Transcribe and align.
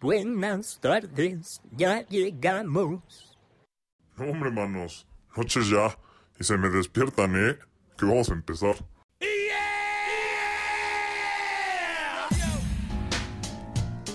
Buenas 0.00 0.78
tardes, 0.80 1.60
ya 1.72 2.06
llegamos. 2.06 3.36
No, 4.16 4.30
hombre, 4.30 4.48
manos. 4.48 5.08
Noches 5.36 5.68
ya. 5.68 5.98
Y 6.38 6.44
se 6.44 6.56
me 6.56 6.68
despiertan, 6.68 7.34
¿eh? 7.34 7.58
Que 7.96 8.06
vamos 8.06 8.30
a 8.30 8.34
empezar. 8.34 8.76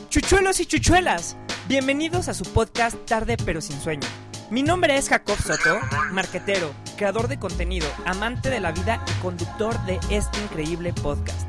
Chuchuelos 0.07 0.61
y 0.61 0.65
chuchuelas, 0.67 1.35
bienvenidos 1.67 2.29
a 2.29 2.33
su 2.33 2.45
podcast 2.45 2.95
Tarde 3.05 3.35
pero 3.43 3.59
sin 3.59 3.77
sueño. 3.81 4.07
Mi 4.49 4.63
nombre 4.63 4.95
es 4.95 5.09
Jacob 5.09 5.37
Soto, 5.37 5.79
marquetero, 6.11 6.71
creador 6.95 7.27
de 7.27 7.39
contenido, 7.39 7.87
amante 8.05 8.49
de 8.49 8.61
la 8.61 8.71
vida 8.71 9.03
y 9.05 9.21
conductor 9.21 9.77
de 9.85 9.99
este 10.09 10.41
increíble 10.43 10.93
podcast. 10.93 11.42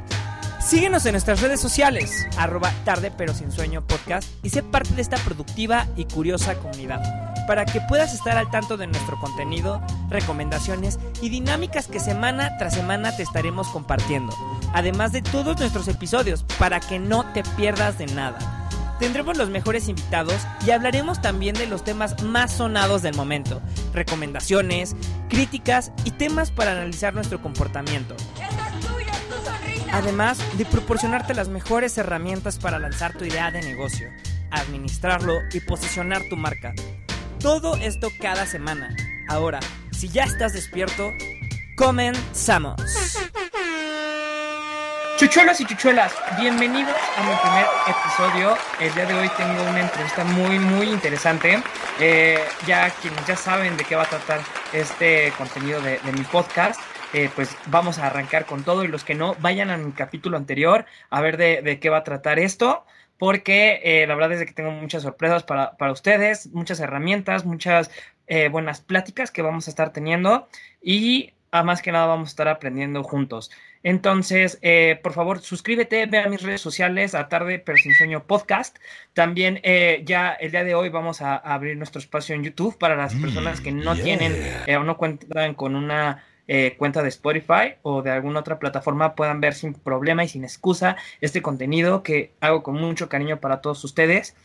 Síguenos 0.65 1.05
en 1.05 1.13
nuestras 1.13 1.43
redes 1.43 1.61
sociales, 1.61 2.27
arroba 2.39 2.73
tarde 2.87 3.13
pero 3.15 3.35
sin 3.35 3.53
sueño 3.53 3.87
podcast 3.87 4.27
y 4.43 4.49
sé 4.49 4.63
parte 4.63 4.95
de 4.95 5.03
esta 5.03 5.19
productiva 5.19 5.87
y 5.95 6.07
curiosa 6.07 6.55
comunidad, 6.55 7.45
para 7.47 7.67
que 7.67 7.83
puedas 7.83 8.15
estar 8.15 8.39
al 8.39 8.51
tanto 8.51 8.79
de 8.79 8.87
nuestro 8.87 9.21
contenido, 9.21 9.83
recomendaciones 10.09 10.99
y 11.21 11.29
dinámicas 11.29 11.87
que 11.87 12.01
semana 12.01 12.57
tras 12.57 12.73
semana 12.73 13.15
te 13.15 13.23
estaremos 13.23 13.69
compartiendo, 13.69 14.35
además 14.73 15.13
de 15.13 15.21
todos 15.21 15.59
nuestros 15.61 15.87
episodios, 15.87 16.45
para 16.59 16.81
que 16.81 16.99
no 16.99 17.31
te 17.35 17.43
pierdas 17.59 17.99
de 17.99 18.07
nada. 18.07 18.65
Tendremos 18.99 19.37
los 19.37 19.51
mejores 19.51 19.89
invitados 19.89 20.47
y 20.67 20.71
hablaremos 20.71 21.21
también 21.21 21.55
de 21.57 21.67
los 21.67 21.85
temas 21.85 22.23
más 22.23 22.53
sonados 22.53 23.03
del 23.03 23.15
momento, 23.15 23.61
recomendaciones, 23.93 24.97
críticas 25.29 25.93
y 26.05 26.13
temas 26.13 26.51
para 26.51 26.73
analizar 26.73 27.13
nuestro 27.13 27.43
comportamiento. 27.43 28.17
Además 29.95 30.39
de 30.59 30.65
proporcionarte 30.65 31.35
las 31.35 31.49
mejores 31.49 31.97
herramientas 31.99 32.59
para 32.59 32.81
lanzar 32.81 33.17
tu 33.17 33.25
idea 33.25 33.53
de 33.53 33.63
negocio, 33.63 34.11
administrarlo 34.51 35.39
y 35.53 35.61
posicionar 35.61 36.21
tu 36.29 36.37
marca. 36.37 36.75
Todo 37.39 37.77
esto 37.77 38.09
cada 38.21 38.45
semana. 38.45 38.97
Ahora, 39.29 39.61
si 39.93 40.09
ya 40.09 40.25
estás 40.25 40.53
despierto, 40.53 41.13
comenzamos. 41.77 42.75
Chuchuelos 45.17 45.61
y 45.61 45.65
chuchuelas, 45.65 46.13
bienvenidos 46.41 46.97
a 47.17 47.23
mi 47.23 47.37
primer 47.37 47.67
episodio. 47.87 48.59
El 48.81 48.93
día 48.95 49.07
de 49.07 49.15
hoy 49.15 49.31
tengo 49.37 49.63
una 49.63 49.81
entrevista 49.81 50.25
muy, 50.25 50.59
muy 50.59 50.91
interesante. 50.91 51.63
Eh, 52.01 52.41
ya 52.67 52.91
quienes 52.91 53.25
ya 53.29 53.37
saben 53.37 53.77
de 53.77 53.85
qué 53.85 53.95
va 53.95 54.03
a 54.03 54.09
tratar 54.09 54.41
este 54.73 55.33
contenido 55.39 55.81
de 55.81 56.01
mi 56.13 56.23
podcast, 56.23 56.81
eh, 57.15 57.31
pues 57.33 57.57
vamos 57.67 58.01
a 58.01 58.09
arrancar 58.09 58.45
con 58.45 58.65
todo 58.65 58.83
y 58.83 58.89
los 58.89 59.05
que 59.05 59.15
no, 59.15 59.37
vayan 59.41 59.71
a 59.71 59.77
mi 59.77 59.93
capítulo 59.93 60.37
anterior 60.37 60.85
a 61.11 61.21
ver 61.21 61.37
de, 61.37 61.79
qué 61.79 61.89
va 61.89 61.99
a 61.99 62.03
tratar 62.03 62.41
esto, 62.41 62.85
porque 63.19 63.81
eh, 63.85 64.05
la 64.09 64.17
verdad 64.17 64.33
es 64.33 64.45
que 64.45 64.53
tengo 64.53 64.73
muchas 64.73 65.05
sorpresas 65.05 65.45
para, 65.45 65.93
ustedes, 65.93 66.49
muchas 66.49 66.81
herramientas, 66.81 67.45
muchas 67.45 67.93
eh, 68.27 68.49
buenas 68.49 68.81
pláticas 68.81 69.31
que 69.31 69.43
vamos 69.43 69.69
a 69.69 69.71
estar 69.71 69.93
teniendo 69.93 70.49
y 70.83 71.35
a 71.53 71.63
más 71.63 71.83
que 71.83 71.93
nada 71.93 72.07
vamos 72.07 72.31
a 72.31 72.33
estar 72.33 72.49
aprendiendo 72.49 73.05
juntos. 73.05 73.53
Entonces, 73.85 74.59
por 75.05 75.13
favor, 75.13 75.41
suscríbete, 75.41 76.07
ve 76.07 76.19
a 76.19 76.29
mis 76.29 76.43
redes 76.43 76.63
sociales, 76.63 77.15
a 77.15 77.29
Tarde 77.29 77.61
Pero 77.61 77.79
Sin 77.79 77.95
Sueño 77.95 78.25
Podcast. 78.25 78.77
También 79.13 79.61
ya 80.05 80.33
el 80.33 80.51
día 80.51 80.65
de 80.65 80.75
hoy 80.75 80.89
vamos 80.89 81.23
a, 81.23 81.37
abrir 81.37 81.77
nuestro 81.77 82.01
espacio 82.01 82.35
en 82.35 82.43
YouTube 82.43 82.77
para 82.77 82.97
las 82.97 83.15
personas 83.15 83.61
que 83.61 83.71
no 83.71 83.95
tienen 83.95 84.35
o 84.77 84.83
no 84.83 84.97
cuentan 84.97 85.55
con 85.55 85.77
una 85.77 86.25
eh, 86.47 86.77
cuenta 86.77 87.03
de 87.03 87.09
Spotify 87.09 87.77
o 87.83 88.03
de 88.03 88.11
alguna 88.11 88.41
otra 88.41 88.59
plataforma 88.59 89.15
puedan 89.15 89.41
ver 89.41 89.55
sin 89.55 89.75
problema 89.75 90.25
y 90.25 90.29
sin 90.29 90.45
excusa 90.45 90.97
este 91.21 91.41
contenido 91.41 92.03
que 92.03 92.35
hago 92.41 92.63
con 92.63 92.75
mucho 92.75 93.09
cariño 93.09 93.41
para 93.41 93.61
todos 93.61 93.83
ustedes. 93.85 94.37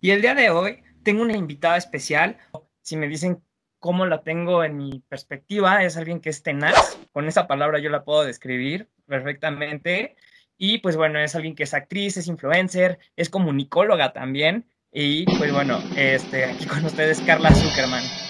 Y 0.00 0.10
el 0.10 0.20
día 0.20 0.34
de 0.34 0.50
hoy 0.50 0.82
tengo 1.02 1.22
una 1.22 1.36
invitada 1.36 1.76
especial. 1.76 2.36
Si 2.82 2.96
me 2.96 3.08
dicen 3.08 3.42
cómo 3.78 4.06
la 4.06 4.22
tengo 4.22 4.64
en 4.64 4.76
mi 4.76 5.02
perspectiva, 5.08 5.84
es 5.84 5.96
alguien 5.96 6.20
que 6.20 6.30
es 6.30 6.42
tenaz. 6.42 6.98
Con 7.12 7.26
esa 7.26 7.46
palabra 7.46 7.78
yo 7.78 7.90
la 7.90 8.04
puedo 8.04 8.24
describir 8.24 8.88
perfectamente. 9.06 10.16
Y 10.58 10.78
pues 10.78 10.96
bueno, 10.96 11.18
es 11.18 11.34
alguien 11.34 11.54
que 11.54 11.62
es 11.62 11.72
actriz, 11.72 12.16
es 12.16 12.26
influencer, 12.26 12.98
es 13.16 13.30
comunicóloga 13.30 14.12
también. 14.12 14.66
Y 14.92 15.24
pues 15.38 15.52
bueno, 15.52 15.82
este, 15.96 16.44
aquí 16.44 16.66
con 16.66 16.84
ustedes 16.84 17.20
Carla 17.20 17.54
Zuckerman. 17.54 18.27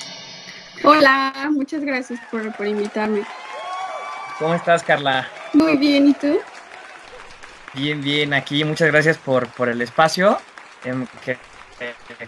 Hola, 0.84 1.32
muchas 1.52 1.82
gracias 1.82 2.20
por, 2.30 2.66
invitarme. 2.66 3.22
¿Cómo 4.38 4.54
estás, 4.54 4.82
Carla? 4.82 5.28
Muy 5.52 5.76
bien, 5.76 6.08
¿y 6.08 6.14
tú? 6.14 6.38
Bien, 7.74 8.00
bien, 8.02 8.32
aquí 8.32 8.64
muchas 8.64 8.88
gracias 8.88 9.18
por, 9.18 9.48
por 9.48 9.68
el 9.68 9.82
espacio 9.82 10.38
em, 10.84 11.06
que, 11.24 11.36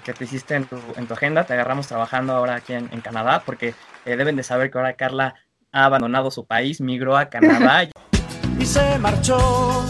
que, 0.04 0.12
te 0.12 0.24
hiciste 0.24 0.54
en 0.54 0.64
tu, 0.64 0.78
en 0.96 1.06
tu 1.06 1.14
agenda. 1.14 1.44
Te 1.44 1.54
agarramos 1.54 1.86
trabajando 1.86 2.32
ahora 2.34 2.56
aquí 2.56 2.72
en, 2.72 2.88
Canadá 3.00 3.42
porque 3.44 3.74
eh, 4.04 4.16
deben 4.16 4.36
de 4.36 4.42
saber 4.42 4.70
que 4.70 4.78
ahora 4.78 4.94
Carla 4.94 5.34
ha 5.72 5.84
abandonado 5.84 6.30
su 6.30 6.44
país, 6.44 6.80
migró 6.80 7.16
a 7.16 7.28
Canadá. 7.28 7.88
y 8.58 8.66
se 8.66 8.98
marchó 8.98 9.84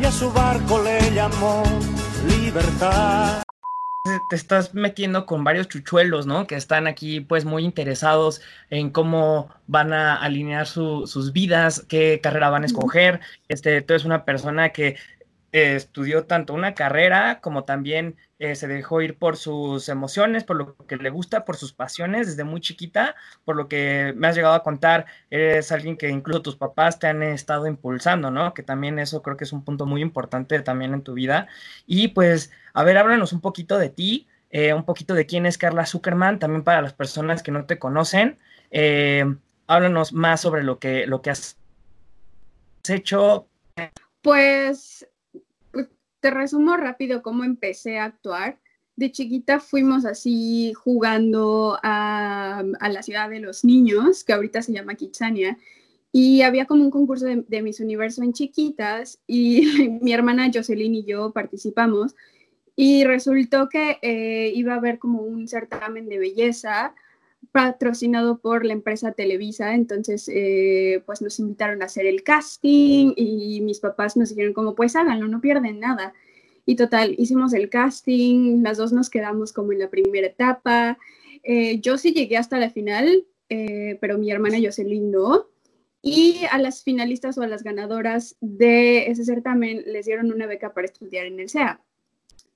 y 0.00 0.04
a 0.04 0.10
su 0.10 0.32
barco 0.32 0.82
le 0.82 1.12
llamó 1.12 1.62
libertad 2.28 3.42
te 4.02 4.36
estás 4.36 4.74
metiendo 4.74 5.26
con 5.26 5.44
varios 5.44 5.68
chuchuelos, 5.68 6.26
¿no? 6.26 6.46
Que 6.46 6.54
están 6.56 6.86
aquí 6.86 7.20
pues 7.20 7.44
muy 7.44 7.64
interesados 7.64 8.40
en 8.70 8.90
cómo 8.90 9.50
van 9.66 9.92
a 9.92 10.16
alinear 10.16 10.66
sus 10.66 11.32
vidas, 11.32 11.84
qué 11.88 12.20
carrera 12.22 12.50
van 12.50 12.62
a 12.62 12.66
escoger. 12.66 13.20
Este, 13.48 13.82
tú 13.82 13.94
eres 13.94 14.04
una 14.04 14.24
persona 14.24 14.70
que 14.70 14.96
eh, 15.52 15.76
estudió 15.76 16.24
tanto 16.26 16.54
una 16.54 16.74
carrera 16.74 17.40
como 17.40 17.64
también 17.64 18.16
eh, 18.38 18.54
se 18.54 18.68
dejó 18.68 19.02
ir 19.02 19.18
por 19.18 19.36
sus 19.36 19.88
emociones, 19.88 20.44
por 20.44 20.56
lo 20.56 20.76
que 20.86 20.96
le 20.96 21.10
gusta, 21.10 21.44
por 21.44 21.56
sus 21.56 21.72
pasiones 21.72 22.28
desde 22.28 22.44
muy 22.44 22.60
chiquita, 22.60 23.16
por 23.44 23.56
lo 23.56 23.66
que 23.66 24.12
me 24.16 24.28
has 24.28 24.36
llegado 24.36 24.54
a 24.54 24.62
contar, 24.62 25.06
eres 25.28 25.72
alguien 25.72 25.96
que 25.96 26.08
incluso 26.08 26.42
tus 26.42 26.56
papás 26.56 27.00
te 27.00 27.08
han 27.08 27.22
estado 27.24 27.66
impulsando, 27.66 28.30
¿no? 28.30 28.54
Que 28.54 28.62
también 28.62 29.00
eso 29.00 29.22
creo 29.22 29.36
que 29.36 29.42
es 29.44 29.52
un 29.52 29.64
punto 29.64 29.86
muy 29.86 30.02
importante 30.02 30.60
también 30.60 30.94
en 30.94 31.02
tu 31.02 31.14
vida. 31.14 31.48
Y 31.86 32.08
pues, 32.08 32.52
a 32.74 32.84
ver, 32.84 32.96
háblanos 32.98 33.32
un 33.32 33.40
poquito 33.40 33.76
de 33.76 33.88
ti, 33.88 34.28
eh, 34.50 34.72
un 34.72 34.84
poquito 34.84 35.14
de 35.14 35.26
quién 35.26 35.44
es 35.44 35.58
Carla 35.58 35.84
Zuckerman, 35.84 36.38
también 36.38 36.62
para 36.62 36.82
las 36.82 36.92
personas 36.92 37.42
que 37.42 37.50
no 37.50 37.66
te 37.66 37.78
conocen. 37.80 38.38
háblanos 39.66 40.12
más 40.12 40.40
sobre 40.40 40.62
lo 40.62 40.78
que, 40.78 41.06
lo 41.06 41.22
que 41.22 41.30
has 41.30 41.58
hecho. 42.88 43.48
Pues 44.22 45.06
te 46.20 46.30
resumo 46.30 46.76
rápido 46.76 47.22
cómo 47.22 47.44
empecé 47.44 47.98
a 47.98 48.04
actuar. 48.04 48.58
De 48.96 49.12
chiquita 49.12 49.60
fuimos 49.60 50.04
así 50.04 50.72
jugando 50.74 51.78
a, 51.82 52.64
la 52.80 53.02
ciudad 53.02 53.30
de 53.30 53.40
los 53.40 53.64
niños, 53.64 54.24
que 54.24 54.32
ahorita 54.32 54.62
se 54.62 54.72
llama 54.72 54.96
Kitsania, 54.96 55.56
y 56.10 56.42
había 56.42 56.66
como 56.66 56.82
un 56.82 56.90
concurso 56.90 57.26
de, 57.26 57.62
Miss 57.62 57.80
Universo 57.80 58.22
en 58.22 58.32
chiquitas 58.32 59.20
y 59.26 59.62
mi 60.02 60.12
hermana 60.12 60.50
Jocelyn 60.52 60.94
y 60.94 61.04
yo 61.04 61.32
participamos 61.32 62.16
y 62.74 63.04
resultó 63.04 63.68
que 63.68 63.98
eh, 64.02 64.52
iba 64.54 64.72
a 64.74 64.76
haber 64.76 64.98
como 64.98 65.22
un 65.22 65.48
certamen 65.48 66.08
de 66.08 66.18
belleza 66.18 66.94
patrocinado 67.52 68.38
por 68.38 68.64
la 68.64 68.72
empresa 68.72 69.12
Televisa, 69.12 69.74
entonces 69.74 70.30
eh, 70.32 71.02
pues 71.06 71.22
nos 71.22 71.38
invitaron 71.38 71.82
a 71.82 71.86
hacer 71.86 72.06
el 72.06 72.22
casting 72.22 73.12
y 73.16 73.60
mis 73.62 73.80
papás 73.80 74.16
nos 74.16 74.30
dijeron 74.30 74.52
como 74.52 74.74
pues 74.74 74.96
háganlo, 74.96 75.28
no 75.28 75.40
pierden 75.40 75.80
nada. 75.80 76.14
Y 76.66 76.76
total, 76.76 77.14
hicimos 77.16 77.54
el 77.54 77.70
casting, 77.70 78.62
las 78.62 78.76
dos 78.76 78.92
nos 78.92 79.08
quedamos 79.08 79.54
como 79.54 79.72
en 79.72 79.78
la 79.78 79.88
primera 79.88 80.26
etapa. 80.26 80.98
Eh, 81.42 81.80
yo 81.80 81.96
sí 81.96 82.12
llegué 82.12 82.36
hasta 82.36 82.58
la 82.58 82.68
final, 82.68 83.24
eh, 83.48 83.96
pero 84.02 84.18
mi 84.18 84.30
hermana 84.30 84.58
Jocelyn 84.62 85.10
no. 85.10 85.46
Y 86.02 86.42
a 86.50 86.58
las 86.58 86.84
finalistas 86.84 87.38
o 87.38 87.42
a 87.42 87.48
las 87.48 87.62
ganadoras 87.62 88.36
de 88.40 89.10
ese 89.10 89.24
certamen 89.24 89.82
les 89.86 90.04
dieron 90.04 90.30
una 90.30 90.46
beca 90.46 90.74
para 90.74 90.86
estudiar 90.86 91.24
en 91.24 91.40
el 91.40 91.48
SEA. 91.48 91.80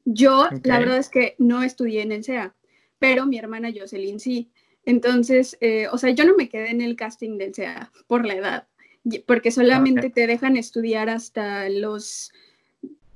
Yo, 0.04 0.48
la 0.62 0.78
verdad 0.78 0.98
es 0.98 1.08
que 1.08 1.34
no 1.38 1.62
estudié 1.62 2.02
en 2.02 2.12
el 2.12 2.22
SEA, 2.22 2.54
pero 2.98 3.24
mi 3.24 3.38
hermana 3.38 3.70
Jocelyn 3.74 4.20
sí. 4.20 4.50
Entonces, 4.84 5.56
eh, 5.60 5.88
o 5.92 5.98
sea, 5.98 6.10
yo 6.10 6.24
no 6.24 6.34
me 6.36 6.48
quedé 6.48 6.70
en 6.70 6.80
el 6.80 6.96
casting 6.96 7.38
del 7.38 7.54
SEA 7.54 7.92
por 8.06 8.26
la 8.26 8.34
edad, 8.34 8.68
porque 9.26 9.50
solamente 9.50 10.10
te 10.10 10.26
dejan 10.26 10.56
estudiar 10.56 11.08
hasta 11.08 11.68
los 11.68 12.32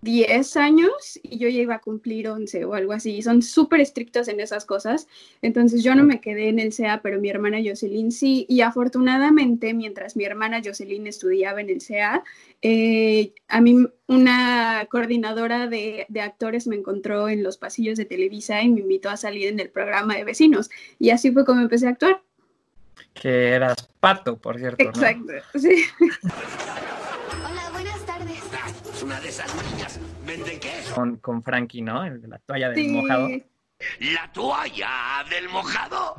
10 0.03 0.57
años 0.57 1.19
y 1.23 1.39
yo 1.39 1.49
ya 1.49 1.61
iba 1.61 1.75
a 1.77 1.81
cumplir 1.81 2.29
11 2.29 2.65
o 2.65 2.75
algo 2.75 2.93
así. 2.93 3.23
Son 3.23 3.43
súper 3.43 3.81
estrictos 3.81 4.29
en 4.29 4.41
esas 4.41 4.65
cosas. 4.65 5.09
Entonces 5.43 5.83
yo 5.83 5.95
no 5.95 6.05
me 6.05 6.21
quedé 6.21 6.49
en 6.49 6.59
el 6.59 6.73
SEA, 6.73 7.01
pero 7.03 7.21
mi 7.21 7.29
hermana 7.29 7.59
Jocelyn 7.65 8.13
sí. 8.13 8.47
Y 8.49 8.61
afortunadamente, 8.61 9.75
mientras 9.75 10.17
mi 10.17 10.25
hermana 10.25 10.61
Jocelyn 10.65 11.07
estudiaba 11.07 11.61
en 11.61 11.71
el 11.71 11.81
SEA, 11.81 12.23
eh, 12.63 13.33
a 13.49 13.61
mí 13.61 13.87
una 14.07 14.87
coordinadora 14.91 15.67
de, 15.67 16.07
de, 16.09 16.21
actores 16.21 16.67
me 16.67 16.77
encontró 16.77 17.29
en 17.29 17.43
los 17.43 17.57
pasillos 17.57 17.99
de 17.99 18.05
Televisa 18.05 18.63
y 18.63 18.69
me 18.69 18.81
invitó 18.81 19.11
a 19.11 19.17
salir 19.17 19.49
en 19.49 19.61
el 19.61 19.71
programa 19.71 20.15
de 20.15 20.25
vecinos. 20.25 20.71
Y 20.99 21.11
así 21.11 21.33
fue 21.33 21.45
como 21.45 21.63
empecé 21.63 21.87
a 21.87 21.91
actuar. 21.91 22.23
Que 23.15 23.49
eras 23.49 23.89
pato, 23.99 24.37
por 24.37 24.59
cierto. 24.59 24.85
Exacto, 24.85 25.33
sí. 25.55 25.85
queso. 30.61 30.94
con, 30.94 31.17
con 31.17 31.43
Frankie, 31.43 31.83
¿no? 31.83 32.05
El 32.05 32.21
de 32.23 32.29
la 32.29 32.38
toalla 32.38 32.69
del 32.71 32.85
Sí. 32.85 32.88
mojado. 32.88 33.29
La 34.00 34.33
toalla 34.33 34.88
del 35.31 35.49
mojado. 35.49 36.17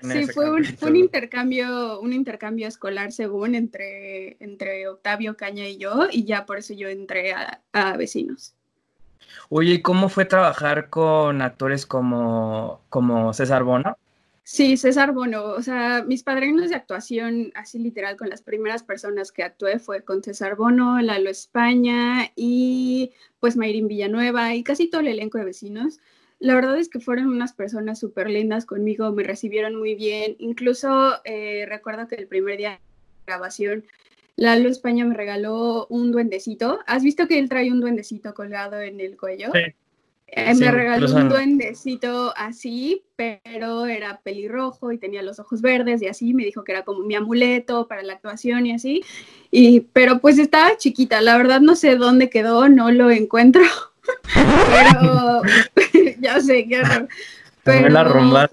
Sí, 0.00 0.26
fue 0.26 0.50
un, 0.50 0.64
fue 0.64 0.64
un 0.64 0.64
capítulo. 0.64 0.96
intercambio, 0.98 2.00
un 2.00 2.12
intercambio 2.12 2.66
escolar 2.66 3.12
según 3.12 3.54
entre, 3.54 4.36
entre 4.40 4.88
Octavio 4.88 5.36
Caña 5.36 5.68
y 5.68 5.76
yo, 5.78 6.08
y 6.10 6.24
ya 6.24 6.44
por 6.44 6.58
eso 6.58 6.74
yo 6.74 6.88
entré 6.88 7.32
a, 7.34 7.60
a 7.72 7.96
vecinos. 7.96 8.54
Oye, 9.48 9.74
¿y 9.74 9.82
cómo 9.82 10.08
fue 10.08 10.24
trabajar 10.24 10.88
con 10.90 11.40
actores 11.40 11.86
como, 11.86 12.80
como 12.88 13.32
César 13.32 13.62
Bono? 13.62 13.96
Sí, 14.44 14.76
César 14.76 15.12
Bono, 15.12 15.44
o 15.44 15.62
sea, 15.62 16.02
mis 16.04 16.24
padrinos 16.24 16.68
de 16.68 16.74
actuación, 16.74 17.52
así 17.54 17.78
literal, 17.78 18.16
con 18.16 18.28
las 18.28 18.42
primeras 18.42 18.82
personas 18.82 19.30
que 19.30 19.44
actué 19.44 19.78
fue 19.78 20.02
con 20.02 20.22
César 20.22 20.56
Bono, 20.56 21.00
Lalo 21.00 21.30
España 21.30 22.32
y 22.34 23.12
pues 23.38 23.56
Mayrin 23.56 23.86
Villanueva 23.86 24.54
y 24.54 24.64
casi 24.64 24.88
todo 24.88 25.00
el 25.00 25.08
elenco 25.08 25.38
de 25.38 25.44
vecinos. 25.44 26.00
La 26.40 26.56
verdad 26.56 26.76
es 26.76 26.88
que 26.88 26.98
fueron 26.98 27.28
unas 27.28 27.52
personas 27.52 28.00
súper 28.00 28.28
lindas 28.28 28.66
conmigo, 28.66 29.12
me 29.12 29.22
recibieron 29.22 29.76
muy 29.76 29.94
bien. 29.94 30.34
Incluso 30.40 31.20
eh, 31.24 31.64
recuerdo 31.68 32.08
que 32.08 32.16
el 32.16 32.26
primer 32.26 32.58
día 32.58 32.70
de 32.70 32.78
grabación, 33.28 33.84
Lalo 34.34 34.68
España 34.68 35.04
me 35.04 35.14
regaló 35.14 35.86
un 35.88 36.10
duendecito. 36.10 36.80
¿Has 36.86 37.04
visto 37.04 37.28
que 37.28 37.38
él 37.38 37.48
trae 37.48 37.70
un 37.70 37.80
duendecito 37.80 38.34
colgado 38.34 38.80
en 38.80 38.98
el 38.98 39.16
cuello? 39.16 39.50
Sí. 39.52 39.72
Eh, 40.34 40.54
Sí, 40.54 40.60
me 40.64 40.70
regaló 40.70 41.12
un 41.12 41.20
en- 41.20 41.28
duendecito 41.28 42.32
así, 42.38 43.04
pero 43.16 43.84
era 43.84 44.20
pelirrojo 44.22 44.90
y 44.90 44.96
tenía 44.96 45.22
los 45.22 45.38
ojos 45.38 45.60
verdes 45.60 46.00
y 46.00 46.06
así. 46.08 46.32
Me 46.32 46.44
dijo 46.44 46.64
que 46.64 46.72
era 46.72 46.84
como 46.84 47.00
mi 47.00 47.14
amuleto 47.14 47.86
para 47.86 48.02
la 48.02 48.14
actuación 48.14 48.64
y 48.66 48.72
así. 48.72 49.02
Y, 49.50 49.80
pero 49.92 50.20
pues 50.20 50.38
estaba 50.38 50.74
chiquita, 50.78 51.20
la 51.20 51.36
verdad 51.36 51.60
no 51.60 51.76
sé 51.76 51.96
dónde 51.96 52.30
quedó, 52.30 52.70
no 52.70 52.90
lo 52.90 53.10
encuentro. 53.10 53.62
pero 54.34 55.42
ya 56.20 56.40
sé, 56.40 56.66
qué 56.66 56.82
Pero 57.64 57.88
la 57.90 58.02
rumba. 58.04 58.48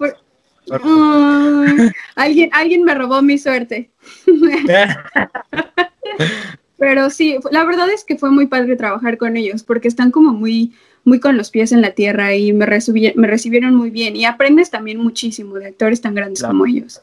Ay, 0.70 1.90
alguien, 2.14 2.50
alguien 2.52 2.84
me 2.84 2.94
robó 2.94 3.22
mi 3.22 3.38
suerte. 3.38 3.90
Pero 6.78 7.10
sí, 7.10 7.38
la 7.50 7.64
verdad 7.64 7.90
es 7.90 8.04
que 8.04 8.16
fue 8.16 8.30
muy 8.30 8.46
padre 8.46 8.76
trabajar 8.76 9.18
con 9.18 9.36
ellos 9.36 9.62
porque 9.62 9.88
están 9.88 10.10
como 10.10 10.32
muy, 10.32 10.72
muy 11.04 11.18
con 11.20 11.36
los 11.36 11.50
pies 11.50 11.72
en 11.72 11.80
la 11.80 11.92
tierra 11.92 12.34
y 12.34 12.52
me, 12.52 12.66
me 13.16 13.26
recibieron 13.26 13.74
muy 13.74 13.90
bien 13.90 14.16
y 14.16 14.24
aprendes 14.24 14.70
también 14.70 14.98
muchísimo 14.98 15.56
de 15.56 15.68
actores 15.68 16.00
tan 16.00 16.14
grandes 16.14 16.40
Claro. 16.40 16.52
como 16.52 16.66
ellos. 16.66 17.00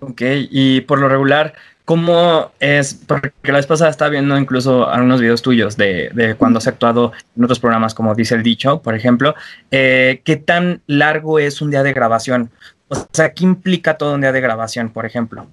Ok, 0.00 0.22
y 0.50 0.80
por 0.80 0.98
lo 0.98 1.08
regular, 1.10 1.52
¿cómo 1.84 2.52
es? 2.58 2.94
Porque 2.94 3.32
la 3.44 3.58
vez 3.58 3.66
pasada 3.66 3.90
estaba 3.90 4.10
viendo 4.10 4.36
incluso 4.38 4.88
algunos 4.88 5.20
videos 5.20 5.42
tuyos 5.42 5.76
de, 5.76 6.10
de 6.14 6.36
cuando 6.36 6.58
has 6.58 6.66
actuado 6.66 7.12
en 7.36 7.44
otros 7.44 7.60
programas, 7.60 7.94
como 7.94 8.14
dice 8.14 8.34
el 8.34 8.42
dicho, 8.42 8.80
por 8.80 8.94
ejemplo. 8.94 9.34
Eh, 9.70 10.22
¿Qué 10.24 10.36
tan 10.36 10.80
largo 10.86 11.38
es 11.38 11.60
un 11.60 11.70
día 11.70 11.82
de 11.82 11.92
grabación? 11.92 12.50
O 12.88 12.96
sea, 13.12 13.34
¿qué 13.34 13.44
implica 13.44 13.98
todo 13.98 14.14
un 14.14 14.22
día 14.22 14.32
de 14.32 14.40
grabación, 14.40 14.88
por 14.90 15.04
ejemplo? 15.04 15.46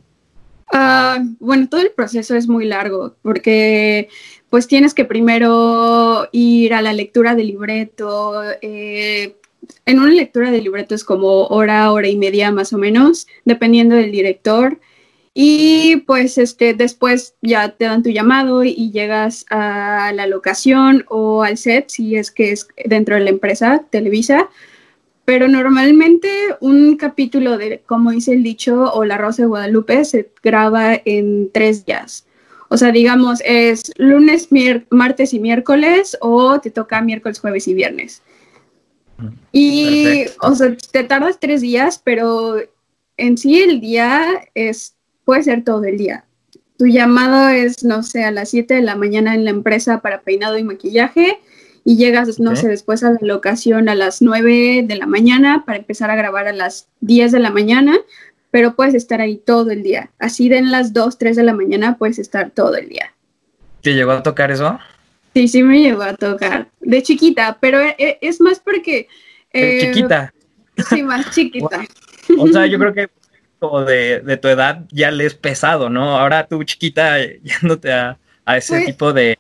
Ah, 0.74 1.20
bueno, 1.40 1.68
todo 1.70 1.82
el 1.82 1.92
proceso 1.92 2.36
es 2.36 2.48
muy 2.48 2.66
largo 2.66 3.16
porque 3.22 4.10
pues 4.50 4.68
tienes 4.68 4.94
que 4.94 5.06
primero 5.06 6.17
ir 6.32 6.74
a 6.74 6.82
la 6.82 6.94
lectura 6.94 7.36
del 7.36 7.48
libreto. 7.48 8.42
eh, 8.62 9.36
en 9.86 10.00
una 10.00 10.12
lectura 10.12 10.52
del 10.52 10.64
libreto 10.64 10.96
es 10.96 11.04
como 11.04 11.48
hora, 11.48 11.92
hora 11.92 12.08
y 12.08 12.18
media 12.18 12.52
más 12.52 12.74
o 12.74 12.78
menos, 12.78 13.28
dependiendo 13.46 13.96
del 13.96 14.12
director. 14.12 14.80
Y 15.34 15.98
pues 16.08 16.38
este, 16.38 16.74
después 16.74 17.36
ya 17.42 17.70
te 17.70 17.86
dan 17.86 18.02
tu 18.02 18.10
llamado 18.10 18.64
y 18.64 18.92
llegas 18.92 19.46
a 19.50 20.12
la 20.14 20.26
locación 20.26 21.06
o 21.10 21.44
al 21.44 21.58
set, 21.58 21.90
si 21.90 22.16
es 22.16 22.32
que 22.32 22.52
es 22.52 22.68
dentro 22.86 23.16
de 23.16 23.22
la 23.22 23.30
empresa 23.30 23.86
Televisa. 23.90 24.50
Pero 25.26 25.48
normalmente 25.48 26.30
un 26.60 26.96
capítulo 26.98 27.58
de, 27.58 27.82
como 27.86 28.12
dice 28.12 28.34
el 28.34 28.44
dicho, 28.44 28.92
o 28.94 29.06
La 29.06 29.18
Rosa 29.18 29.44
de 29.44 29.48
Guadalupe 29.50 30.06
se 30.06 30.32
graba 30.42 31.00
en 31.06 31.52
tres 31.52 31.86
días. 31.86 32.27
O 32.70 32.78
sea, 32.78 32.92
digamos, 32.92 33.42
es 33.46 33.92
lunes, 33.98 34.50
martes 34.90 35.34
y 35.34 35.40
miércoles, 35.40 36.18
o 36.22 36.60
te 36.60 36.72
toca 36.72 37.02
miércoles, 37.02 37.40
jueves 37.40 37.68
y 37.68 37.74
viernes. 37.74 38.22
Y, 39.52 40.04
Perfecto. 40.04 40.48
o 40.48 40.56
sea, 40.56 40.78
te 40.92 41.04
tardas 41.04 41.40
tres 41.40 41.62
días, 41.62 42.02
pero 42.04 42.58
en 43.18 43.38
sí 43.38 43.62
el 43.62 43.82
día 43.82 44.26
es, 44.54 44.96
puede 45.26 45.44
ser 45.44 45.64
todo 45.64 45.84
el 45.86 45.98
día. 45.98 46.26
Tu 46.78 46.88
llamado 46.88 47.50
es, 47.50 47.84
no 47.84 48.04
sé, 48.04 48.24
a 48.24 48.32
las 48.32 48.50
7 48.50 48.76
de 48.76 48.82
la 48.82 48.96
mañana 48.96 49.34
en 49.34 49.46
la 49.46 49.50
empresa 49.50 50.02
para 50.02 50.22
peinado 50.22 50.58
y 50.58 50.64
maquillaje 50.64 51.40
y 51.84 51.96
llegas, 51.96 52.40
no 52.40 52.56
sé, 52.56 52.68
después 52.68 53.04
a 53.04 53.12
la 53.12 53.20
locación 53.22 53.88
a 53.88 53.96
las 53.96 54.22
9 54.22 54.84
de 54.86 54.96
la 54.98 55.08
mañana 55.08 55.64
para 55.66 55.80
empezar 55.80 56.12
a 56.12 56.16
grabar 56.16 56.48
a 56.48 56.54
las 56.54 56.90
10 57.00 57.32
de 57.32 57.40
la 57.40 57.50
mañana, 57.50 57.98
pero 58.58 58.74
puedes 58.76 58.96
estar 58.96 59.22
ahí 59.22 59.38
todo 59.38 59.70
el 59.70 59.84
día. 59.84 60.10
Así 60.18 60.50
den 60.50 60.72
las 60.72 60.92
2, 60.92 61.20
3 61.20 61.36
de 61.36 61.44
la 61.44 61.54
mañana, 61.54 61.96
puedes 61.96 62.18
estar 62.18 62.50
todo 62.50 62.76
el 62.76 62.90
día. 62.90 63.14
¿Te 63.84 63.94
llegó 63.94 64.14
a 64.14 64.24
tocar 64.24 64.50
eso? 64.50 64.80
Sí, 65.36 65.48
sí 65.48 65.62
me 65.62 65.80
llegó 65.80 66.02
a 66.02 66.16
tocar 66.16 66.68
de 66.80 67.04
chiquita, 67.04 67.60
pero 67.62 67.80
e- 67.80 67.96
e- 68.00 68.18
es 68.20 68.42
más 68.42 68.60
porque... 68.60 69.08
De 69.54 69.78
eh, 69.78 69.80
chiquita. 69.94 70.34
Sí, 70.90 71.04
más 71.04 71.30
chiquita. 71.36 71.86
O 72.40 72.48
sea, 72.48 72.66
yo 72.66 72.80
creo 72.80 72.96
que 72.96 73.10
como 73.60 73.84
de, 73.86 74.22
de 74.22 74.38
tu 74.38 74.48
edad 74.48 74.86
ya 74.92 75.12
le 75.12 75.28
es 75.28 75.36
pesado, 75.36 75.92
¿no? 75.92 76.18
Ahora 76.18 76.48
tú 76.48 76.64
chiquita 76.64 77.22
eh, 77.22 77.40
yéndote 77.44 77.94
a, 77.94 78.18
a 78.44 78.58
ese 78.58 78.74
Pues, 78.74 78.86
tipo 78.88 79.14
de 79.14 79.38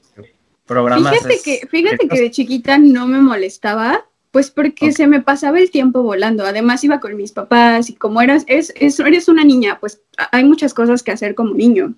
programas. 0.68 1.12
Fíjate 1.12 1.34
es- 1.34 1.42
que, 1.44 1.68
fíjate 1.72 2.04
es- 2.06 2.10
que 2.12 2.22
de 2.22 2.30
chiquita 2.30 2.78
no 2.78 3.08
me 3.08 3.18
molestaba, 3.20 4.06
pues 4.31 4.51
porque 4.51 4.91
se 4.91 5.07
me 5.07 5.21
pasaba 5.21 5.59
el 5.59 5.71
tiempo 5.71 6.03
volando. 6.03 6.45
Además 6.45 6.83
iba 6.83 7.00
con 7.00 7.15
mis 7.15 7.31
papás 7.31 7.89
y 7.89 7.94
como 7.95 8.21
eras, 8.21 8.44
es, 8.47 8.74
es- 8.75 9.00
eres 9.00 9.27
una 9.27 9.44
niña, 9.44 9.79
pues 9.79 10.01
hay 10.31 10.44
muchas 10.44 10.74
cosas 10.74 11.03
que 11.03 11.12
hacer 11.12 11.33
como 11.35 11.53
niño, 11.53 11.94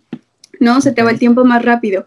¿no? 0.59 0.81
Se 0.81 0.91
te 0.91 1.03
va 1.03 1.11
el 1.11 1.19
tiempo 1.19 1.43
más 1.45 1.63
rápido. 1.65 2.05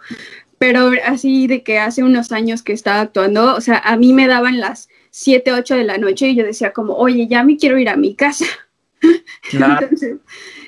Pero 0.59 0.93
así 1.07 1.49
de 1.49 1.63
que 1.65 1.79
hace 1.79 2.03
unos 2.05 2.31
años 2.33 2.63
que 2.63 2.73
estaba 2.73 3.01
actuando, 3.01 3.57
o 3.57 3.61
sea, 3.61 3.79
a 3.79 3.97
mí 3.97 4.13
me 4.13 4.29
daban 4.29 4.61
las 4.61 4.89
7, 5.11 5.53
8 5.53 5.75
de 5.75 5.85
la 5.85 5.99
noche 5.99 6.29
y 6.29 6.37
yo 6.37 6.45
decía 6.45 6.73
como, 6.73 6.95
oye, 6.95 7.27
ya 7.27 7.43
me 7.43 7.57
quiero 7.57 7.79
ir 7.79 7.89
a 7.89 7.97
mi 7.97 8.15
casa. 8.15 8.47
Claro. 9.51 9.83
Entonces, 9.83 10.17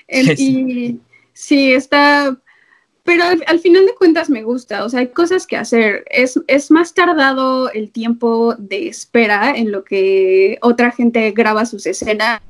el- 0.09 0.37
Sí. 0.37 0.59
y 0.69 1.01
sí, 1.33 1.73
está, 1.73 2.37
pero 3.05 3.25
al, 3.25 3.45
al 3.47 3.61
final 3.61 3.85
de 3.85 3.95
cuentas 3.95 4.31
me 4.31 4.43
gusta, 4.43 4.85
o 4.85 4.89
sea, 4.89 5.01
hay 5.01 5.09
cosas 5.09 5.47
que 5.47 5.59
hacer. 5.59 6.05
Es, 6.11 6.41
es 6.47 6.71
más 6.71 6.95
tardado 6.95 7.71
el 7.71 7.91
tiempo 7.91 8.55
de 8.59 8.89
espera 8.89 9.53
en 9.55 9.71
lo 9.71 9.85
que 9.85 10.59
otra 10.63 10.91
gente 10.91 11.31
graba 11.33 11.67
sus 11.67 11.87
escenas 11.87 12.41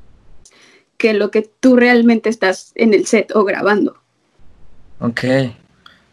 que 0.97 1.13
lo 1.13 1.33
que 1.33 1.51
tú 1.61 1.75
realmente 1.77 2.29
estás 2.29 2.73
en 2.77 2.95
el 2.95 3.07
set 3.07 3.35
o 3.35 3.45
grabando. 3.45 3.97
Ok, 5.01 5.23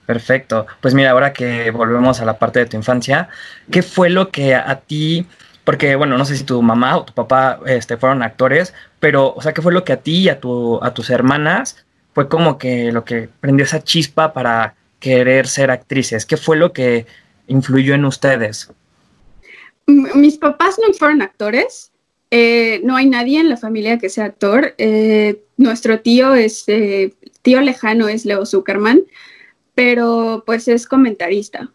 perfecto. 0.08 0.66
Pues 0.82 0.96
mira, 0.96 1.12
ahora 1.12 1.34
que 1.34 1.70
volvemos 1.70 2.20
a 2.20 2.26
la 2.26 2.40
parte 2.40 2.60
de 2.60 2.66
tu 2.66 2.78
infancia, 2.78 3.30
¿qué 3.70 3.84
fue 3.84 4.10
lo 4.10 4.32
que 4.32 4.56
a 4.56 4.80
ti, 4.80 5.28
porque 5.64 5.96
bueno, 5.96 6.18
no 6.18 6.26
sé 6.26 6.36
si 6.36 6.44
tu 6.44 6.62
mamá 6.64 6.98
o 6.98 7.06
tu 7.06 7.14
papá 7.14 7.60
este, 7.68 7.96
fueron 7.98 8.24
actores, 8.24 8.74
pero, 9.00 9.34
o 9.36 9.42
sea, 9.42 9.54
¿qué 9.54 9.62
fue 9.62 9.72
lo 9.72 9.84
que 9.84 9.94
a 9.94 9.98
ti 9.98 10.22
y 10.22 10.30
a, 10.30 10.40
tu, 10.40 10.84
a 10.84 10.96
tus 10.96 11.12
hermanas 11.12 11.86
fue 12.14 12.28
como 12.28 12.58
que 12.58 12.92
lo 12.92 13.06
que 13.06 13.30
prendió 13.40 13.66
esa 13.66 13.84
chispa 13.84 14.34
para 14.34 14.76
querer 15.00 15.48
ser 15.48 15.72
actrices? 15.72 16.26
¿Qué 16.26 16.38
fue 16.38 16.58
lo 16.58 16.74
que 16.74 17.06
influyó 17.48 17.96
en 17.96 18.06
ustedes? 18.06 18.72
Mis 19.88 20.38
papás 20.38 20.78
no 20.86 20.94
fueron 20.94 21.22
actores. 21.22 21.92
eh, 22.34 22.80
no 22.86 22.96
hay 22.96 23.08
nadie 23.08 23.42
en 23.42 23.50
la 23.50 23.58
familia 23.58 23.98
que 24.00 24.10
sea 24.10 24.26
actor. 24.26 24.74
eh, 24.78 25.44
nuestro 25.58 26.00
tío 26.00 26.34
es, 26.34 26.64
eh, 26.68 27.14
tío 27.42 27.62
lejano 27.62 28.08
es 28.08 28.26
Leo 28.26 28.46
Zuckerman, 28.46 29.02
pero 29.76 30.44
pues 30.46 30.68
es 30.68 30.88
comentarista. 30.88 31.72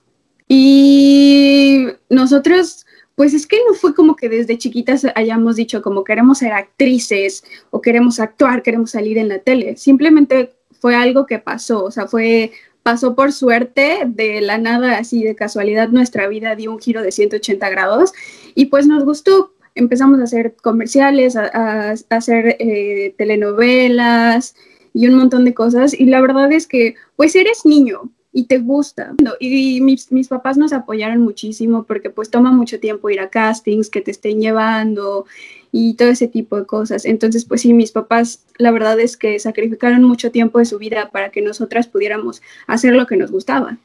Y 0.49 1.87
nosotros, 2.09 2.87
pues 3.17 3.33
es 3.35 3.47
que 3.47 3.59
no 3.67 3.75
fue 3.75 3.95
como 3.95 4.15
que 4.15 4.29
desde 4.29 4.59
chiquitas 4.59 5.07
hayamos 5.15 5.57
dicho 5.57 5.83
como 5.83 6.05
queremos 6.05 6.39
ser 6.39 6.53
actrices 6.53 7.43
o 7.71 7.81
queremos 7.81 8.21
actuar, 8.21 8.63
queremos 8.63 8.93
salir 8.93 9.19
en 9.19 9.29
la 9.29 9.39
tele. 9.39 9.77
Simplemente 9.77 10.53
fue 10.81 10.95
algo 10.95 11.27
que 11.27 11.39
pasó, 11.39 11.85
o 11.85 11.91
sea, 11.91 12.07
fue 12.07 12.53
pasó 12.83 13.17
por 13.17 13.33
suerte, 13.33 14.03
de 14.07 14.41
la 14.43 14.59
nada, 14.59 14.99
así 14.99 15.25
de 15.25 15.35
casualidad, 15.35 15.89
nuestra 15.89 16.29
vida 16.29 16.55
dio 16.55 16.71
un 16.71 16.79
giro 16.79 17.03
de 17.03 17.11
180 17.11 17.69
grados 17.71 18.13
y 18.55 18.67
pues 18.67 18.87
nos 18.87 19.05
gustó. 19.05 19.55
Empezamos 19.75 20.21
a 20.21 20.25
hacer 20.25 20.55
comerciales, 20.63 21.37
a, 21.37 21.95
hacer 22.11 22.57
eh, 22.61 23.15
telenovelas 23.19 24.55
y 24.95 25.09
un 25.09 25.17
montón 25.17 25.45
de 25.45 25.53
cosas 25.53 25.99
y 25.99 26.05
la 26.05 26.21
verdad 26.21 26.53
es 26.53 26.69
que 26.69 26.95
pues 27.17 27.35
eres 27.35 27.65
niño 27.65 28.13
y 28.37 28.45
te 28.45 28.59
gusta. 28.59 29.15
No, 29.23 29.33
Y 29.41 29.81
mis, 29.81 30.13
mis 30.13 30.29
papás 30.29 30.59
nos 30.59 30.75
apoyaron 30.75 31.23
muchísimo 31.23 31.85
porque 31.85 32.11
pues 32.11 32.29
toma 32.29 32.53
mucho 32.53 32.79
tiempo 32.79 33.09
ir 33.09 33.19
a 33.19 33.31
castings, 33.31 33.89
que 33.89 34.03
te 34.03 34.11
estén 34.11 34.43
llevando 34.43 35.25
y 35.73 35.95
todo 35.95 36.11
ese 36.11 36.29
tipo 36.29 36.59
de 36.59 36.67
cosas. 36.67 37.07
Entonces, 37.07 37.47
pues 37.47 37.63
sí, 37.63 37.73
mis 37.73 37.93
papás, 37.93 38.45
la 38.59 38.73
verdad 38.73 39.01
es 39.01 39.17
que 39.17 39.39
sacrificaron 39.39 40.05
mucho 40.05 40.31
tiempo 40.31 40.59
de 40.59 40.67
su 40.67 40.77
vida 40.77 41.09
para 41.11 41.31
que 41.31 41.41
nosotras 41.41 41.87
pudiéramos 41.87 42.43
hacer 42.67 42.95
lo 42.95 43.07
que 43.07 43.17
nos 43.17 43.31
gustaba. 43.31 43.79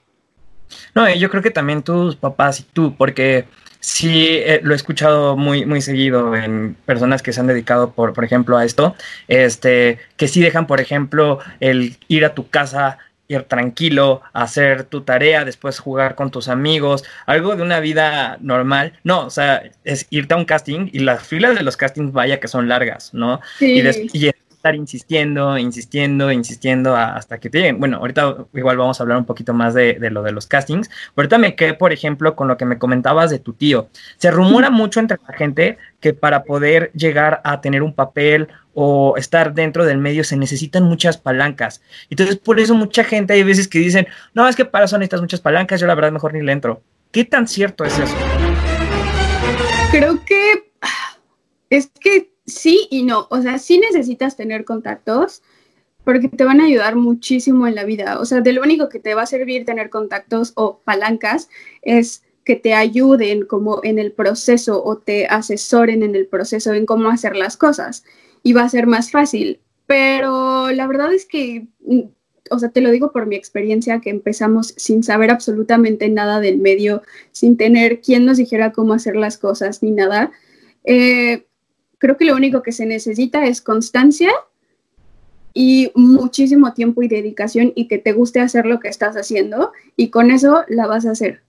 No, 0.93 1.09
y 1.09 1.17
yo 1.17 1.29
creo 1.29 1.41
que 1.41 1.51
también 1.51 1.81
tus 1.81 2.17
papás 2.17 2.59
y 2.59 2.63
tú, 2.63 2.93
porque 2.97 3.45
sí 3.79 4.27
eh, 4.31 4.59
lo 4.63 4.73
he 4.73 4.75
escuchado 4.75 5.37
muy, 5.37 5.65
muy 5.65 5.79
seguido 5.79 6.35
en 6.35 6.75
personas 6.85 7.21
que 7.21 7.31
se 7.31 7.39
han 7.39 7.47
dedicado, 7.47 7.91
por, 7.91 8.11
por 8.11 8.25
ejemplo, 8.25 8.57
a 8.57 8.65
esto, 8.65 8.95
este, 9.29 9.99
que 10.17 10.27
sí 10.27 10.41
dejan, 10.41 10.67
por 10.67 10.81
ejemplo, 10.81 11.39
el 11.61 11.95
ir 12.09 12.25
a 12.25 12.35
tu 12.35 12.49
casa 12.49 12.97
ir 13.31 13.43
tranquilo, 13.43 14.21
hacer 14.33 14.83
tu 14.83 15.01
tarea, 15.01 15.45
después 15.45 15.79
jugar 15.79 16.15
con 16.15 16.31
tus 16.31 16.47
amigos, 16.47 17.03
algo 17.25 17.55
de 17.55 17.63
una 17.63 17.79
vida 17.79 18.37
normal. 18.41 18.93
No, 19.03 19.25
o 19.25 19.29
sea, 19.29 19.63
es 19.83 20.07
irte 20.09 20.33
a 20.33 20.37
un 20.37 20.45
casting 20.45 20.89
y 20.91 20.99
las 20.99 21.25
filas 21.25 21.55
de 21.55 21.63
los 21.63 21.77
castings, 21.77 22.11
vaya 22.11 22.39
que 22.39 22.47
son 22.47 22.67
largas, 22.67 23.13
¿no? 23.13 23.41
Sí. 23.57 23.81
Y, 24.13 24.31
estar 24.61 24.75
insistiendo, 24.75 25.57
insistiendo, 25.57 26.31
insistiendo 26.31 26.95
hasta 26.95 27.39
que 27.39 27.49
te 27.49 27.57
lleguen. 27.57 27.79
Bueno, 27.79 27.97
ahorita 27.97 28.45
igual 28.53 28.77
vamos 28.77 28.99
a 28.99 29.03
hablar 29.03 29.17
un 29.17 29.25
poquito 29.25 29.55
más 29.55 29.73
de, 29.73 29.95
de 29.95 30.11
lo 30.11 30.21
de 30.21 30.31
los 30.31 30.45
castings. 30.45 30.87
Pero 30.87 31.23
ahorita 31.23 31.39
me 31.39 31.55
quedé, 31.55 31.73
por 31.73 31.91
ejemplo, 31.91 32.35
con 32.35 32.47
lo 32.47 32.57
que 32.57 32.65
me 32.65 32.77
comentabas 32.77 33.31
de 33.31 33.39
tu 33.39 33.53
tío. 33.53 33.89
Se 34.17 34.29
rumora 34.29 34.69
mucho 34.69 34.99
entre 34.99 35.17
la 35.27 35.33
gente 35.33 35.79
que 35.99 36.13
para 36.13 36.43
poder 36.43 36.91
llegar 36.93 37.41
a 37.43 37.59
tener 37.59 37.81
un 37.81 37.93
papel 37.95 38.49
o 38.75 39.15
estar 39.17 39.55
dentro 39.55 39.83
del 39.83 39.97
medio 39.97 40.23
se 40.23 40.37
necesitan 40.37 40.83
muchas 40.83 41.17
palancas. 41.17 41.81
Entonces, 42.11 42.37
por 42.37 42.59
eso 42.59 42.75
mucha 42.75 43.03
gente 43.03 43.33
hay 43.33 43.41
veces 43.41 43.67
que 43.67 43.79
dicen, 43.79 44.07
no, 44.35 44.47
es 44.47 44.55
que 44.55 44.65
para 44.65 44.85
eso 44.85 44.97
necesitas 44.99 45.21
muchas 45.21 45.41
palancas, 45.41 45.81
yo 45.81 45.87
la 45.87 45.95
verdad 45.95 46.11
mejor 46.11 46.33
ni 46.33 46.41
le 46.41 46.51
entro. 46.51 46.83
¿Qué 47.11 47.25
tan 47.25 47.47
cierto 47.47 47.83
es 47.83 47.97
eso? 47.97 48.15
Creo 49.89 50.23
que 50.23 50.71
es 51.71 51.89
que 51.99 52.30
sí 52.51 52.87
y 52.89 53.03
no. 53.03 53.27
O 53.29 53.41
sea, 53.41 53.57
sí 53.57 53.79
necesitas 53.79 54.35
tener 54.37 54.65
contactos 54.65 55.41
porque 56.03 56.27
te 56.27 56.43
van 56.43 56.61
a 56.61 56.65
ayudar 56.65 56.95
muchísimo 56.95 57.67
en 57.67 57.75
la 57.75 57.83
vida. 57.83 58.19
O 58.19 58.25
sea, 58.25 58.41
de 58.41 58.53
lo 58.53 58.61
único 58.61 58.89
que 58.89 58.99
te 58.99 59.13
va 59.13 59.23
a 59.23 59.27
servir 59.27 59.65
tener 59.65 59.89
contactos 59.89 60.53
o 60.55 60.79
palancas 60.83 61.49
es 61.81 62.23
que 62.43 62.55
te 62.55 62.73
ayuden 62.73 63.45
como 63.45 63.81
en 63.83 63.99
el 63.99 64.11
proceso 64.11 64.83
o 64.83 64.97
te 64.97 65.27
asesoren 65.27 66.03
en 66.03 66.15
el 66.15 66.27
proceso 66.27 66.73
en 66.73 66.85
cómo 66.85 67.09
hacer 67.09 67.35
las 67.35 67.55
cosas 67.55 68.03
y 68.43 68.53
va 68.53 68.63
a 68.63 68.69
ser 68.69 68.87
más 68.87 69.11
fácil. 69.11 69.59
Pero 69.85 70.71
la 70.71 70.87
verdad 70.87 71.13
es 71.13 71.25
que, 71.25 71.67
o 72.49 72.59
sea, 72.59 72.69
te 72.69 72.81
lo 72.81 72.89
digo 72.89 73.11
por 73.11 73.27
mi 73.27 73.35
experiencia, 73.35 73.99
que 73.99 74.09
empezamos 74.09 74.73
sin 74.77 75.03
saber 75.03 75.29
absolutamente 75.29 76.09
nada 76.09 76.39
del 76.39 76.57
medio, 76.57 77.03
sin 77.31 77.57
tener 77.57 78.01
quien 78.01 78.25
nos 78.25 78.37
dijera 78.37 78.71
cómo 78.71 78.93
hacer 78.93 79.15
las 79.15 79.37
cosas 79.37 79.83
ni 79.83 79.91
nada. 79.91 80.31
Eh, 80.83 81.45
creo 82.01 82.17
que 82.17 82.25
lo 82.25 82.35
único 82.35 82.63
que 82.63 82.71
se 82.71 82.87
necesita 82.87 83.45
es 83.45 83.61
constancia 83.61 84.31
y 85.53 85.91
muchísimo 85.93 86.73
tiempo 86.73 87.03
y 87.03 87.07
dedicación 87.07 87.73
y 87.75 87.87
que 87.87 87.99
te 87.99 88.11
guste 88.11 88.41
hacer 88.41 88.65
lo 88.65 88.79
que 88.79 88.87
estás 88.87 89.15
haciendo 89.15 89.71
y 89.95 90.09
con 90.09 90.31
eso 90.31 90.65
la 90.67 90.87
vas 90.87 91.05
a 91.05 91.11
hacer. 91.11 91.41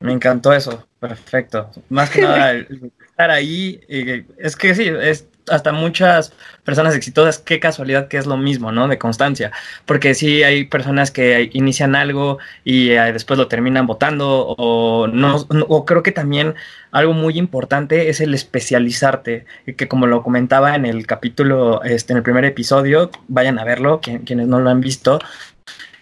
Me 0.00 0.12
encantó 0.12 0.52
eso, 0.52 0.86
perfecto. 0.98 1.70
Más 1.88 2.10
que 2.10 2.22
nada, 2.22 2.54
estar 3.08 3.30
ahí, 3.30 3.80
eh, 3.88 4.26
es 4.38 4.56
que 4.56 4.74
sí, 4.74 4.88
es 4.88 5.28
hasta 5.50 5.72
muchas 5.72 6.32
personas 6.64 6.94
exitosas, 6.94 7.38
qué 7.38 7.60
casualidad 7.60 8.08
que 8.08 8.16
es 8.16 8.26
lo 8.26 8.36
mismo, 8.36 8.72
¿no? 8.72 8.88
De 8.88 8.98
constancia, 8.98 9.50
porque 9.86 10.14
sí 10.14 10.42
hay 10.42 10.64
personas 10.64 11.10
que 11.10 11.50
inician 11.52 11.94
algo 11.94 12.38
y 12.64 12.90
eh, 12.90 13.12
después 13.12 13.38
lo 13.38 13.48
terminan 13.48 13.86
votando 13.86 14.54
o 14.56 15.06
no, 15.06 15.46
o 15.68 15.84
creo 15.84 16.02
que 16.02 16.12
también 16.12 16.54
algo 16.92 17.12
muy 17.12 17.38
importante 17.38 18.08
es 18.10 18.20
el 18.20 18.34
especializarte, 18.34 19.44
que 19.76 19.88
como 19.88 20.06
lo 20.06 20.22
comentaba 20.22 20.74
en 20.74 20.86
el 20.86 21.06
capítulo, 21.06 21.82
este, 21.84 22.12
en 22.12 22.18
el 22.18 22.22
primer 22.22 22.44
episodio, 22.44 23.10
vayan 23.28 23.58
a 23.58 23.64
verlo, 23.64 24.00
quien- 24.00 24.20
quienes 24.24 24.48
no 24.48 24.60
lo 24.60 24.70
han 24.70 24.80
visto, 24.80 25.20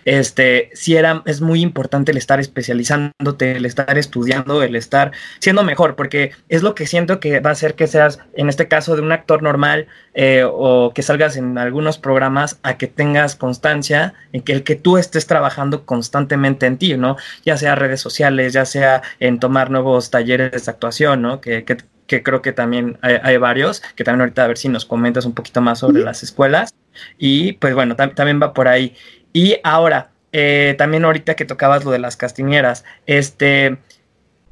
este, 0.08 0.70
sí 0.74 0.96
era, 0.96 1.22
es 1.26 1.40
muy 1.40 1.60
importante 1.60 2.12
el 2.12 2.18
estar 2.18 2.40
especializándote, 2.40 3.52
el 3.56 3.66
estar 3.66 3.98
estudiando, 3.98 4.62
el 4.62 4.76
estar 4.76 5.12
siendo 5.40 5.64
mejor, 5.64 5.96
porque 5.96 6.32
es 6.48 6.62
lo 6.62 6.74
que 6.74 6.86
siento 6.86 7.20
que 7.20 7.40
va 7.40 7.50
a 7.50 7.52
hacer 7.52 7.74
que 7.74 7.86
seas, 7.86 8.18
en 8.34 8.48
este 8.48 8.68
caso, 8.68 8.96
de 8.96 9.02
un 9.02 9.12
actor 9.12 9.42
normal 9.42 9.86
eh, 10.14 10.44
o 10.46 10.92
que 10.94 11.02
salgas 11.02 11.36
en 11.36 11.58
algunos 11.58 11.98
programas 11.98 12.58
a 12.62 12.78
que 12.78 12.86
tengas 12.86 13.36
constancia 13.36 14.14
en 14.32 14.42
que 14.42 14.52
el 14.52 14.62
que 14.62 14.76
tú 14.76 14.98
estés 14.98 15.26
trabajando 15.26 15.84
constantemente 15.84 16.66
en 16.66 16.78
ti, 16.78 16.96
¿no? 16.96 17.16
Ya 17.44 17.56
sea 17.56 17.74
redes 17.74 18.00
sociales, 18.00 18.52
ya 18.52 18.64
sea 18.64 19.02
en 19.20 19.38
tomar 19.38 19.70
nuevos 19.70 20.10
talleres 20.10 20.64
de 20.64 20.70
actuación, 20.70 21.22
¿no? 21.22 21.40
Que, 21.40 21.64
que, 21.64 21.76
que 22.06 22.22
creo 22.22 22.40
que 22.40 22.52
también 22.52 22.98
hay, 23.02 23.16
hay 23.22 23.36
varios, 23.36 23.82
que 23.94 24.04
también 24.04 24.22
ahorita 24.22 24.44
a 24.44 24.48
ver 24.48 24.58
si 24.58 24.68
nos 24.68 24.84
comentas 24.84 25.26
un 25.26 25.34
poquito 25.34 25.60
más 25.60 25.80
sobre 25.80 26.02
las 26.02 26.22
escuelas. 26.22 26.74
Y 27.16 27.52
pues 27.52 27.74
bueno, 27.74 27.96
tam- 27.96 28.14
también 28.14 28.40
va 28.42 28.52
por 28.52 28.66
ahí. 28.66 28.94
Y 29.32 29.56
ahora, 29.62 30.10
eh, 30.32 30.74
también 30.78 31.04
ahorita 31.04 31.34
que 31.36 31.44
tocabas 31.44 31.84
lo 31.84 31.90
de 31.90 31.98
las 31.98 32.16
castiñeras, 32.16 32.84
este, 33.06 33.78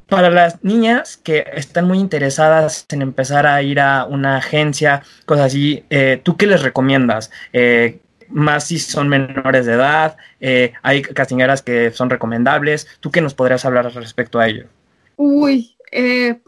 para 0.09 0.30
las 0.30 0.62
niñas 0.62 1.16
que 1.16 1.45
están 1.54 1.87
muy 1.87 1.99
interesadas 1.99 2.87
en 2.90 3.02
empezar 3.02 3.47
a 3.47 3.62
ir 3.62 3.80
a 3.80 4.04
una 4.04 4.37
agencia, 4.37 5.02
cosas 5.25 5.47
así, 5.47 5.85
eh, 5.90 6.21
¿tú 6.23 6.37
qué 6.37 6.47
les 6.47 6.62
recomiendas? 6.62 7.30
Eh, 7.52 8.00
más 8.28 8.64
si 8.64 8.78
son 8.78 9.09
menores 9.09 9.66
de 9.66 9.75
edad, 9.75 10.16
eh, 10.40 10.73
hay 10.83 11.02
castiñeras 11.02 11.62
que 11.62 11.90
son 11.90 12.11
recomendables, 12.11 12.87
¿tú 13.00 13.11
qué 13.11 13.21
nos 13.21 13.35
podrías 13.35 13.64
hablar 13.64 13.92
respecto 13.95 14.38
a 14.38 14.49
ello? 14.49 14.66
Uy, 15.16 15.76
eh, 15.92 16.40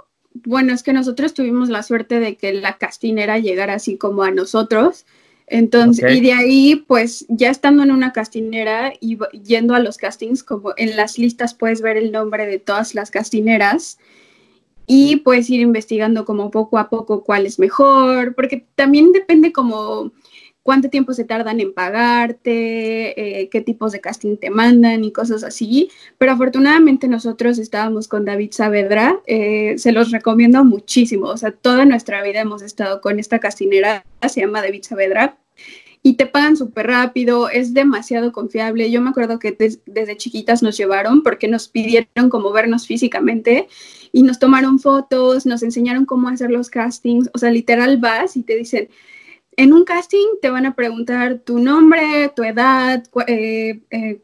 bueno, 0.45 0.73
es 0.73 0.83
que 0.83 0.93
nosotros 0.93 1.35
tuvimos 1.35 1.69
la 1.69 1.83
suerte 1.83 2.21
de 2.21 2.37
que 2.37 2.53
la 2.53 2.79
castinera 2.79 3.39
llegara 3.39 3.75
así 3.75 3.97
como 3.97 4.23
a 4.23 4.31
nosotros. 4.31 5.07
Entonces, 5.51 6.15
y 6.15 6.21
de 6.21 6.33
ahí, 6.33 6.77
pues 6.87 7.25
ya 7.29 7.51
estando 7.51 7.83
en 7.83 7.91
una 7.91 8.13
castinera 8.13 8.93
y 9.01 9.19
yendo 9.43 9.75
a 9.75 9.81
los 9.81 9.97
castings, 9.97 10.43
como 10.43 10.73
en 10.77 10.97
las 10.97 11.19
listas 11.19 11.55
puedes 11.55 11.81
ver 11.81 11.97
el 11.97 12.13
nombre 12.13 12.47
de 12.47 12.59
todas 12.59 12.95
las 12.95 13.11
castineras 13.11 13.99
y 14.87 15.17
puedes 15.17 15.49
ir 15.51 15.61
investigando 15.61 16.25
como 16.25 16.51
poco 16.51 16.79
a 16.79 16.89
poco 16.89 17.23
cuál 17.23 17.47
es 17.47 17.59
mejor, 17.59 18.35
porque 18.35 18.67
también 18.75 19.13
depende 19.13 19.53
como 19.53 20.13
cuánto 20.63 20.91
tiempo 20.91 21.15
se 21.15 21.25
tardan 21.25 21.61
en 21.61 21.73
pagarte, 21.73 23.41
eh, 23.41 23.49
qué 23.49 23.61
tipos 23.61 23.93
de 23.93 24.01
casting 24.01 24.37
te 24.37 24.51
mandan 24.51 25.05
y 25.05 25.13
cosas 25.13 25.43
así. 25.45 25.91
Pero 26.19 26.33
afortunadamente 26.33 27.09
nosotros 27.09 27.59
estábamos 27.59 28.07
con 28.09 28.25
David 28.25 28.51
Saavedra, 28.53 29.21
eh, 29.27 29.75
se 29.79 29.93
los 29.93 30.11
recomiendo 30.11 30.65
muchísimo. 30.65 31.27
O 31.29 31.37
sea, 31.37 31.53
toda 31.53 31.85
nuestra 31.85 32.23
vida 32.23 32.41
hemos 32.41 32.63
estado 32.63 33.01
con 33.01 33.19
esta 33.19 33.39
castinera, 33.39 34.05
se 34.29 34.41
llama 34.41 34.61
David 34.63 34.83
Saavedra, 34.83 35.39
y 36.01 36.15
te 36.15 36.27
pagan 36.27 36.57
súper 36.57 36.87
rápido, 36.87 37.49
es 37.49 37.75
demasiado 37.75 38.31
confiable. 38.31 38.91
Yo 38.91 39.01
me 39.01 39.11
acuerdo 39.11 39.39
que 39.41 39.51
des- 39.53 39.81
desde 39.85 40.17
chiquitas 40.17 40.63
nos 40.63 40.77
llevaron 40.77 41.23
porque 41.23 41.49
nos 41.49 41.69
pidieron 41.69 42.31
como 42.31 42.53
vernos 42.53 42.87
físicamente 42.87 43.69
y 44.13 44.23
nos 44.23 44.39
tomaron 44.39 44.79
fotos, 44.79 45.45
nos 45.45 45.63
enseñaron 45.63 46.07
cómo 46.07 46.29
hacer 46.29 46.51
los 46.51 46.71
castings. 46.71 47.29
O 47.35 47.39
sea, 47.39 47.51
literal 47.51 47.97
vas 47.99 48.37
y 48.37 48.43
te 48.45 48.55
dicen, 48.57 48.89
en 49.59 49.73
un 49.73 49.85
casting 49.85 50.39
te 50.41 50.51
van 50.51 50.67
a 50.67 50.75
preguntar 50.77 51.41
tu 51.41 51.59
nombre, 51.59 52.33
tu 52.35 52.45
edad, 52.45 53.03
eh, 53.27 53.81
eh, 53.91 54.21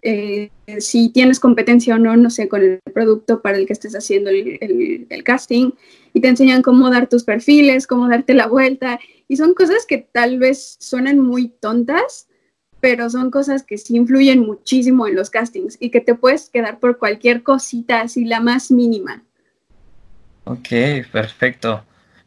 eh, 0.00 0.50
si 0.78 1.08
tienes 1.08 1.40
competencia 1.40 1.96
o 1.96 1.98
no, 1.98 2.16
no 2.16 2.30
sé, 2.30 2.48
con 2.48 2.62
el 2.62 2.80
producto 2.94 3.42
para 3.42 3.58
el 3.58 3.66
que 3.66 3.72
estés 3.72 3.96
haciendo 3.96 4.30
el, 4.30 4.58
el- 4.60 5.06
el 5.10 5.24
casting, 5.24 5.72
y 6.14 6.20
te 6.20 6.28
enseñan 6.28 6.62
cómo 6.62 6.88
dar 6.88 7.08
tus 7.08 7.24
perfiles, 7.24 7.88
cómo 7.88 8.08
darte 8.08 8.32
la 8.32 8.46
vuelta, 8.46 9.00
y 9.26 9.36
son 9.36 9.54
cosas 9.54 9.86
que 9.86 9.98
tal 9.98 10.38
vez 10.38 10.76
suenan 10.78 11.18
muy 11.18 11.48
tontas, 11.48 12.28
pero 12.80 13.10
son 13.10 13.32
cosas 13.32 13.64
que 13.64 13.78
sí 13.78 13.96
influyen 13.96 14.38
muchísimo 14.38 15.08
en 15.08 15.16
los 15.16 15.30
castings 15.30 15.76
y 15.80 15.90
que 15.90 16.00
te 16.00 16.14
puedes 16.14 16.48
quedar 16.48 16.78
por 16.78 16.98
cualquier 16.98 17.42
cosita 17.42 18.02
así, 18.02 18.24
la 18.24 18.38
más 18.38 18.70
mínima. 18.70 19.24
Ok, 20.44 20.68
perfecto. 21.10 21.82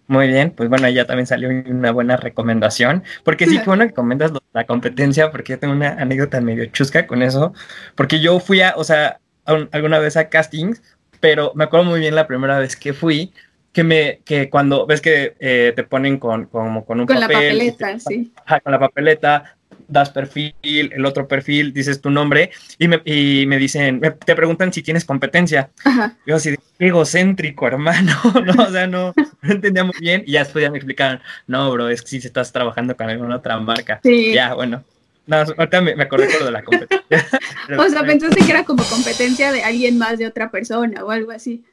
Muy 0.09 0.27
bien, 0.27 0.49
pues 0.51 0.69
bueno, 0.69 0.89
ya 0.89 1.05
también 1.05 1.27
salió 1.27 1.49
una 1.49 1.91
buena 1.91 2.17
recomendación, 2.17 3.03
porque 3.23 3.45
sí, 3.45 3.57
qué 3.59 3.65
bueno 3.65 3.85
que 3.87 3.93
comentas 3.93 4.31
la 4.53 4.65
competencia, 4.65 5.29
porque 5.31 5.53
yo 5.53 5.59
tengo 5.59 5.73
una 5.75 5.89
anécdota 5.91 6.41
medio 6.41 6.65
chusca 6.65 7.05
con 7.05 7.21
eso, 7.21 7.53
porque 7.95 8.19
yo 8.19 8.39
fui 8.39 8.61
a, 8.61 8.73
o 8.75 8.83
sea, 8.83 9.19
a 9.45 9.53
un- 9.53 9.69
alguna 9.71 9.99
vez 9.99 10.17
a 10.17 10.27
castings, 10.29 10.81
pero 11.19 11.51
me 11.55 11.63
acuerdo 11.65 11.85
muy 11.85 11.99
bien 11.99 12.15
la 12.15 12.25
primera 12.25 12.57
vez 12.57 12.75
que 12.75 12.93
fui, 12.93 13.33
que 13.71 13.83
me, 13.83 14.21
que 14.25 14.49
cuando 14.49 14.87
ves 14.87 14.99
que 15.01 15.35
eh, 15.39 15.73
te 15.75 15.83
ponen 15.83 16.17
con, 16.17 16.45
como 16.47 16.85
con 16.85 17.01
un 17.01 17.05
Con 17.05 17.19
la 17.19 17.27
papel, 17.27 17.61
y 17.61 17.71
te- 17.71 17.85
papeleta, 17.85 17.99
sí. 17.99 18.33
Ajá, 18.45 18.59
con 18.61 18.71
la 18.71 18.79
papeleta, 18.79 19.57
das 19.87 20.09
perfil, 20.11 20.53
el 20.63 21.05
otro 21.05 21.27
perfil, 21.27 21.73
dices 21.73 21.99
tu 22.01 22.09
nombre, 22.11 22.51
y 22.77 22.87
me, 22.87 23.01
y 23.05 23.45
me 23.47 23.57
dicen, 23.57 23.99
me- 23.99 24.11
te 24.11 24.35
preguntan 24.35 24.71
si 24.71 24.83
tienes 24.83 25.05
competencia. 25.05 25.71
Ajá. 25.83 26.15
Yo 26.27 26.35
así, 26.35 26.55
egocéntrico, 26.77 27.67
hermano, 27.67 28.13
¿no? 28.45 28.63
O 28.63 28.71
sea, 28.71 28.87
no, 28.87 29.13
no 29.41 29.51
entendía 29.51 29.83
muy 29.83 29.95
bien. 29.99 30.23
Y 30.27 30.33
ya 30.33 30.43
después 30.43 30.63
ya 30.63 30.71
me 30.71 30.77
explicaron, 30.77 31.19
no, 31.47 31.71
bro, 31.71 31.89
es 31.89 32.01
que 32.01 32.07
si 32.09 32.17
estás 32.17 32.51
trabajando 32.51 32.95
con 32.95 33.09
alguna 33.09 33.37
otra 33.37 33.59
marca. 33.59 33.99
Sí. 34.03 34.33
Ya, 34.33 34.53
bueno. 34.53 34.83
No, 35.25 35.37
ahorita 35.37 35.81
me, 35.81 35.95
me 35.95 36.03
acordé 36.03 36.27
con 36.27 36.39
lo 36.39 36.45
de 36.47 36.51
la 36.51 36.63
competencia. 36.63 37.05
O 37.77 37.87
sea, 37.87 38.03
pensaste 38.03 38.43
que 38.43 38.49
era 38.51 38.63
como 38.63 38.83
competencia 38.83 39.51
de 39.51 39.61
alguien 39.63 39.99
más 39.99 40.17
de 40.17 40.25
otra 40.25 40.49
persona 40.49 41.03
o 41.05 41.11
algo 41.11 41.29
así. 41.31 41.63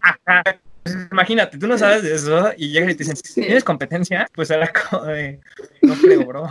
Ajá. 0.00 0.42
Pues, 0.84 0.96
Imagínate, 1.10 1.58
tú 1.58 1.66
no 1.66 1.78
sabes 1.78 2.02
de 2.02 2.14
eso 2.14 2.52
y 2.56 2.68
llegas 2.70 2.90
y 2.90 2.94
te 2.94 3.04
dicen, 3.04 3.16
Sí. 3.16 3.40
¿tienes 3.40 3.64
competencia? 3.64 4.28
Pues 4.34 4.50
era 4.50 4.70
como 4.72 5.04
de, 5.06 5.40
no 5.82 5.94
creo, 5.94 6.24
bro. 6.26 6.48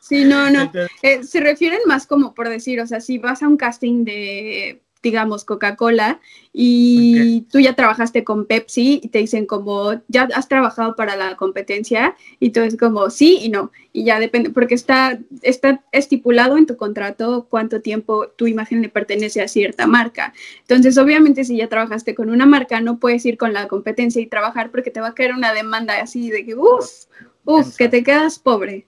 Sí, 0.00 0.24
no, 0.24 0.50
no. 0.50 0.62
Entonces, 0.62 0.90
Eh, 1.02 1.22
se 1.22 1.40
refieren 1.40 1.80
más 1.86 2.06
como 2.06 2.34
por 2.34 2.48
decir, 2.48 2.80
o 2.80 2.86
sea, 2.86 3.00
si 3.00 3.18
vas 3.18 3.42
a 3.42 3.48
un 3.48 3.56
casting 3.56 4.04
de, 4.04 4.80
digamos, 5.06 5.44
Coca-Cola 5.44 6.20
y 6.52 7.42
tú 7.52 7.60
ya 7.60 7.74
trabajaste 7.74 8.24
con 8.24 8.44
Pepsi 8.44 9.00
y 9.02 9.08
te 9.08 9.18
dicen 9.18 9.46
como, 9.46 10.02
ya 10.08 10.26
has 10.34 10.48
trabajado 10.48 10.96
para 10.96 11.14
la 11.14 11.36
competencia 11.36 12.16
y 12.40 12.50
tú 12.50 12.60
es 12.60 12.76
como 12.76 13.08
sí 13.10 13.38
y 13.40 13.50
no. 13.50 13.70
Y 13.92 14.04
ya 14.04 14.18
depende, 14.18 14.50
porque 14.50 14.74
está, 14.74 15.20
está 15.42 15.84
estipulado 15.92 16.58
en 16.58 16.66
tu 16.66 16.76
contrato 16.76 17.46
cuánto 17.48 17.80
tiempo 17.82 18.28
tu 18.36 18.48
imagen 18.48 18.82
le 18.82 18.88
pertenece 18.88 19.40
a 19.40 19.48
cierta 19.48 19.86
marca. 19.86 20.34
Entonces, 20.62 20.98
obviamente, 20.98 21.44
si 21.44 21.56
ya 21.56 21.68
trabajaste 21.68 22.14
con 22.16 22.30
una 22.30 22.46
marca, 22.46 22.80
no 22.80 22.98
puedes 22.98 23.24
ir 23.26 23.38
con 23.38 23.52
la 23.52 23.68
competencia 23.68 24.20
y 24.20 24.26
trabajar 24.26 24.70
porque 24.70 24.90
te 24.90 25.00
va 25.00 25.08
a 25.08 25.14
caer 25.14 25.34
una 25.34 25.52
demanda 25.52 26.00
así 26.00 26.30
de 26.30 26.44
que, 26.44 26.56
uff, 26.56 27.06
uff, 27.44 27.76
que 27.76 27.88
te 27.88 28.02
quedas 28.02 28.40
pobre. 28.40 28.86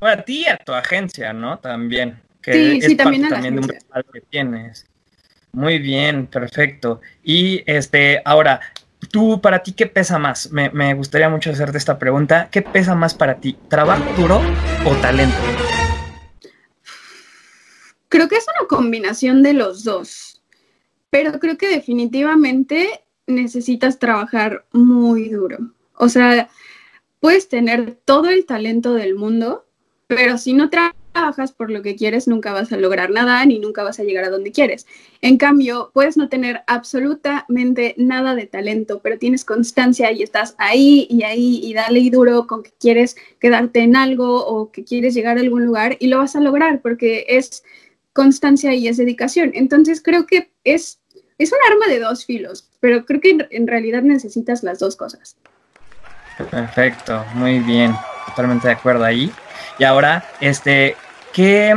a 0.00 0.22
ti 0.22 0.42
y 0.42 0.48
a 0.48 0.58
tu 0.58 0.72
agencia, 0.72 1.32
¿no? 1.32 1.58
También. 1.58 2.20
Que 2.42 2.52
Sí, 2.52 2.82
sí, 2.82 2.96
también 2.96 3.22
parte 3.22 3.34
a 3.34 3.38
la 3.38 3.42
también 3.42 3.66
de 3.66 3.78
un 3.96 4.12
que 4.12 4.20
tienes. 4.28 4.86
Muy 5.56 5.78
bien, 5.78 6.26
perfecto. 6.26 7.00
Y 7.24 7.62
este, 7.64 8.20
ahora, 8.26 8.60
tú, 9.10 9.40
para 9.40 9.62
ti, 9.62 9.72
¿qué 9.72 9.86
pesa 9.86 10.18
más? 10.18 10.52
Me, 10.52 10.68
me 10.68 10.92
gustaría 10.92 11.30
mucho 11.30 11.50
hacerte 11.50 11.78
esta 11.78 11.98
pregunta. 11.98 12.50
¿Qué 12.50 12.60
pesa 12.60 12.94
más 12.94 13.14
para 13.14 13.36
ti? 13.36 13.56
¿Trabajo 13.70 14.04
duro 14.20 14.42
o 14.84 14.94
talento? 14.96 15.34
Creo 18.10 18.28
que 18.28 18.36
es 18.36 18.44
una 18.54 18.68
combinación 18.68 19.42
de 19.42 19.54
los 19.54 19.82
dos, 19.82 20.42
pero 21.08 21.40
creo 21.40 21.56
que 21.56 21.68
definitivamente 21.68 23.04
necesitas 23.26 23.98
trabajar 23.98 24.66
muy 24.72 25.30
duro. 25.30 25.56
O 25.94 26.10
sea, 26.10 26.50
puedes 27.18 27.48
tener 27.48 27.96
todo 28.04 28.28
el 28.28 28.44
talento 28.44 28.92
del 28.92 29.14
mundo, 29.14 29.64
pero 30.06 30.36
si 30.36 30.52
no 30.52 30.68
trabajas 30.68 30.96
por 31.56 31.70
lo 31.70 31.82
que 31.82 31.96
quieres, 31.96 32.28
nunca 32.28 32.52
vas 32.52 32.72
a 32.72 32.76
lograr 32.76 33.10
nada 33.10 33.44
ni 33.46 33.58
nunca 33.58 33.82
vas 33.82 33.98
a 33.98 34.04
llegar 34.04 34.24
a 34.24 34.30
donde 34.30 34.52
quieres. 34.52 34.86
En 35.22 35.38
cambio, 35.38 35.90
puedes 35.92 36.16
no 36.16 36.28
tener 36.28 36.62
absolutamente 36.66 37.94
nada 37.96 38.34
de 38.34 38.46
talento, 38.46 39.00
pero 39.02 39.18
tienes 39.18 39.44
constancia 39.44 40.12
y 40.12 40.22
estás 40.22 40.54
ahí 40.58 41.06
y 41.10 41.22
ahí 41.22 41.60
y 41.62 41.74
dale 41.74 42.00
y 42.00 42.10
duro 42.10 42.46
con 42.46 42.62
que 42.62 42.72
quieres 42.78 43.16
quedarte 43.40 43.80
en 43.80 43.96
algo 43.96 44.46
o 44.46 44.70
que 44.70 44.84
quieres 44.84 45.14
llegar 45.14 45.38
a 45.38 45.40
algún 45.40 45.64
lugar 45.64 45.96
y 46.00 46.08
lo 46.08 46.18
vas 46.18 46.36
a 46.36 46.40
lograr 46.40 46.80
porque 46.80 47.24
es 47.28 47.64
constancia 48.12 48.74
y 48.74 48.88
es 48.88 48.96
dedicación. 48.96 49.52
Entonces 49.54 50.02
creo 50.02 50.26
que 50.26 50.50
es, 50.64 51.00
es 51.38 51.52
un 51.52 51.58
arma 51.70 51.86
de 51.86 52.00
dos 52.00 52.24
filos, 52.24 52.68
pero 52.80 53.04
creo 53.04 53.20
que 53.20 53.30
en, 53.30 53.46
en 53.50 53.66
realidad 53.66 54.02
necesitas 54.02 54.62
las 54.62 54.78
dos 54.78 54.96
cosas. 54.96 55.36
Perfecto, 56.50 57.24
muy 57.34 57.60
bien, 57.60 57.94
totalmente 58.26 58.68
de 58.68 58.74
acuerdo 58.74 59.04
ahí. 59.04 59.32
Y 59.78 59.84
ahora, 59.84 60.24
este, 60.40 60.96
¿qué 61.36 61.74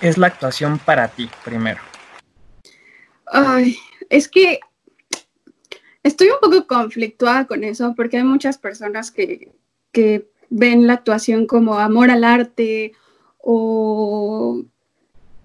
es 0.00 0.18
la 0.18 0.28
actuación 0.28 0.78
para 0.78 1.08
ti 1.08 1.28
primero? 1.44 1.80
Ay, 3.26 3.76
es 4.08 4.28
que 4.28 4.60
estoy 6.04 6.28
un 6.28 6.38
poco 6.40 6.64
conflictuada 6.68 7.46
con 7.48 7.64
eso 7.64 7.92
porque 7.96 8.18
hay 8.18 8.22
muchas 8.22 8.56
personas 8.56 9.10
que, 9.10 9.50
que 9.90 10.30
ven 10.48 10.86
la 10.86 10.92
actuación 10.92 11.46
como 11.46 11.74
amor 11.74 12.08
al 12.12 12.22
arte 12.22 12.92
o 13.38 14.62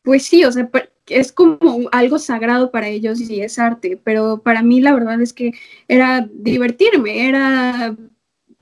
pues 0.03 0.23
sí, 0.23 0.45
o 0.45 0.51
sea, 0.51 0.69
es 1.07 1.31
como 1.31 1.89
algo 1.91 2.19
sagrado 2.19 2.69
para 2.69 2.87
ellos 2.87 3.19
y 3.19 3.41
es 3.41 3.57
arte, 3.57 3.99
pero 4.03 4.43
para 4.43 4.61
mí 4.61 4.79
la 4.79 4.93
verdad 4.93 5.19
es 5.21 5.33
que 5.33 5.53
era 5.87 6.29
divertirme, 6.31 7.27
era 7.27 7.95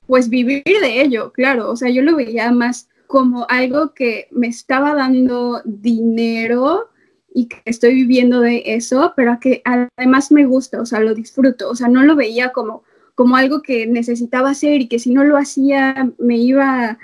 pues 0.06 0.30
vivir 0.30 0.62
de 0.64 1.02
ello, 1.02 1.30
claro, 1.30 1.70
o 1.70 1.76
sea, 1.76 1.90
yo 1.90 2.00
lo 2.00 2.16
veía 2.16 2.50
más 2.52 2.88
como 3.06 3.46
algo 3.48 3.94
que 3.94 4.28
me 4.30 4.46
estaba 4.48 4.94
dando 4.94 5.62
dinero 5.64 6.90
y 7.32 7.46
que 7.46 7.60
estoy 7.64 7.94
viviendo 7.94 8.40
de 8.40 8.62
eso, 8.66 9.12
pero 9.16 9.38
que 9.40 9.62
además 9.64 10.30
me 10.30 10.46
gusta, 10.46 10.80
o 10.80 10.86
sea, 10.86 11.00
lo 11.00 11.14
disfruto, 11.14 11.68
o 11.68 11.74
sea, 11.74 11.88
no 11.88 12.04
lo 12.04 12.14
veía 12.14 12.52
como, 12.52 12.84
como 13.14 13.36
algo 13.36 13.60
que 13.60 13.86
necesitaba 13.86 14.50
hacer 14.50 14.80
y 14.80 14.88
que 14.88 14.98
si 14.98 15.12
no 15.12 15.24
lo 15.24 15.36
hacía 15.36 16.10
me 16.18 16.36
iba 16.36 16.98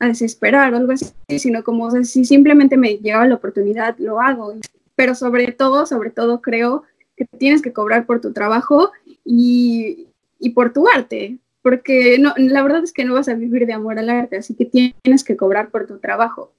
a 0.00 0.06
desesperar 0.06 0.72
o 0.72 0.78
algo 0.78 0.92
así, 0.92 1.12
sino 1.38 1.62
como, 1.62 1.90
si 2.04 2.24
simplemente 2.24 2.76
me 2.76 2.96
llegaba 2.96 3.28
la 3.28 3.36
oportunidad, 3.36 3.96
lo 3.98 4.20
hago. 4.20 4.54
Pero 4.96 5.14
sobre 5.14 5.52
todo, 5.52 5.86
sobre 5.86 6.10
todo 6.10 6.40
creo 6.40 6.84
que 7.16 7.26
tienes 7.38 7.62
que 7.62 7.72
cobrar 7.72 8.06
por 8.06 8.20
tu 8.20 8.32
trabajo 8.32 8.90
y, 9.24 10.08
y 10.38 10.50
por 10.50 10.72
tu 10.72 10.88
arte, 10.88 11.38
porque 11.62 12.18
no, 12.18 12.34
la 12.36 12.62
verdad 12.62 12.82
es 12.82 12.92
que 12.92 13.04
no 13.04 13.14
vas 13.14 13.28
a 13.28 13.34
vivir 13.34 13.66
de 13.66 13.72
amor 13.72 13.98
al 13.98 14.10
arte, 14.10 14.36
así 14.36 14.54
que 14.54 14.66
tienes 14.66 15.24
que 15.24 15.36
cobrar 15.36 15.70
por 15.70 15.86
tu 15.86 15.98
trabajo. 15.98 16.52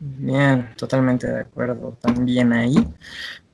Bien, 0.00 0.68
totalmente 0.76 1.26
de 1.26 1.40
acuerdo 1.40 1.96
también 2.00 2.52
ahí. 2.52 2.76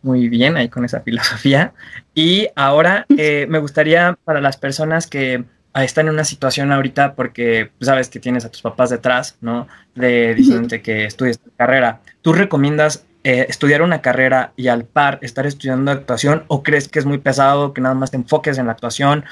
Muy 0.02 0.28
bien, 0.28 0.56
ahí 0.56 0.68
con 0.68 0.84
esa 0.84 1.00
filosofía. 1.00 1.72
Y 2.14 2.48
ahora 2.56 3.06
eh, 3.16 3.46
me 3.48 3.58
gustaría 3.58 4.18
para 4.24 4.40
las 4.40 4.58
personas 4.58 5.06
que 5.06 5.44
ah, 5.72 5.84
están 5.84 6.08
en 6.08 6.14
una 6.14 6.24
situación 6.24 6.72
ahorita 6.72 7.14
porque 7.14 7.70
pues, 7.78 7.87
sabes 7.87 8.08
que 8.10 8.20
tienes 8.20 8.44
a 8.44 8.50
tus 8.50 8.60
papás 8.60 8.90
detrás, 8.90 9.38
¿no? 9.40 9.66
De 9.94 10.34
diciéndote 10.34 10.82
que 10.82 11.06
estudies 11.06 11.38
tu 11.38 11.50
carrera. 11.56 12.02
¿Tú 12.20 12.34
recomiendas 12.34 13.06
eh, 13.24 13.46
estudiar 13.48 13.80
una 13.80 14.02
carrera 14.02 14.52
y 14.56 14.68
al 14.68 14.84
par 14.84 15.18
estar 15.22 15.46
estudiando 15.46 15.90
actuación 15.90 16.44
o 16.48 16.62
crees 16.62 16.88
que 16.88 16.98
es 16.98 17.06
muy 17.06 17.16
pesado, 17.16 17.72
que 17.72 17.80
nada 17.80 17.94
más 17.94 18.10
te 18.10 18.18
enfoques 18.18 18.58
en 18.58 18.66
la 18.66 18.72
actuación? 18.72 19.24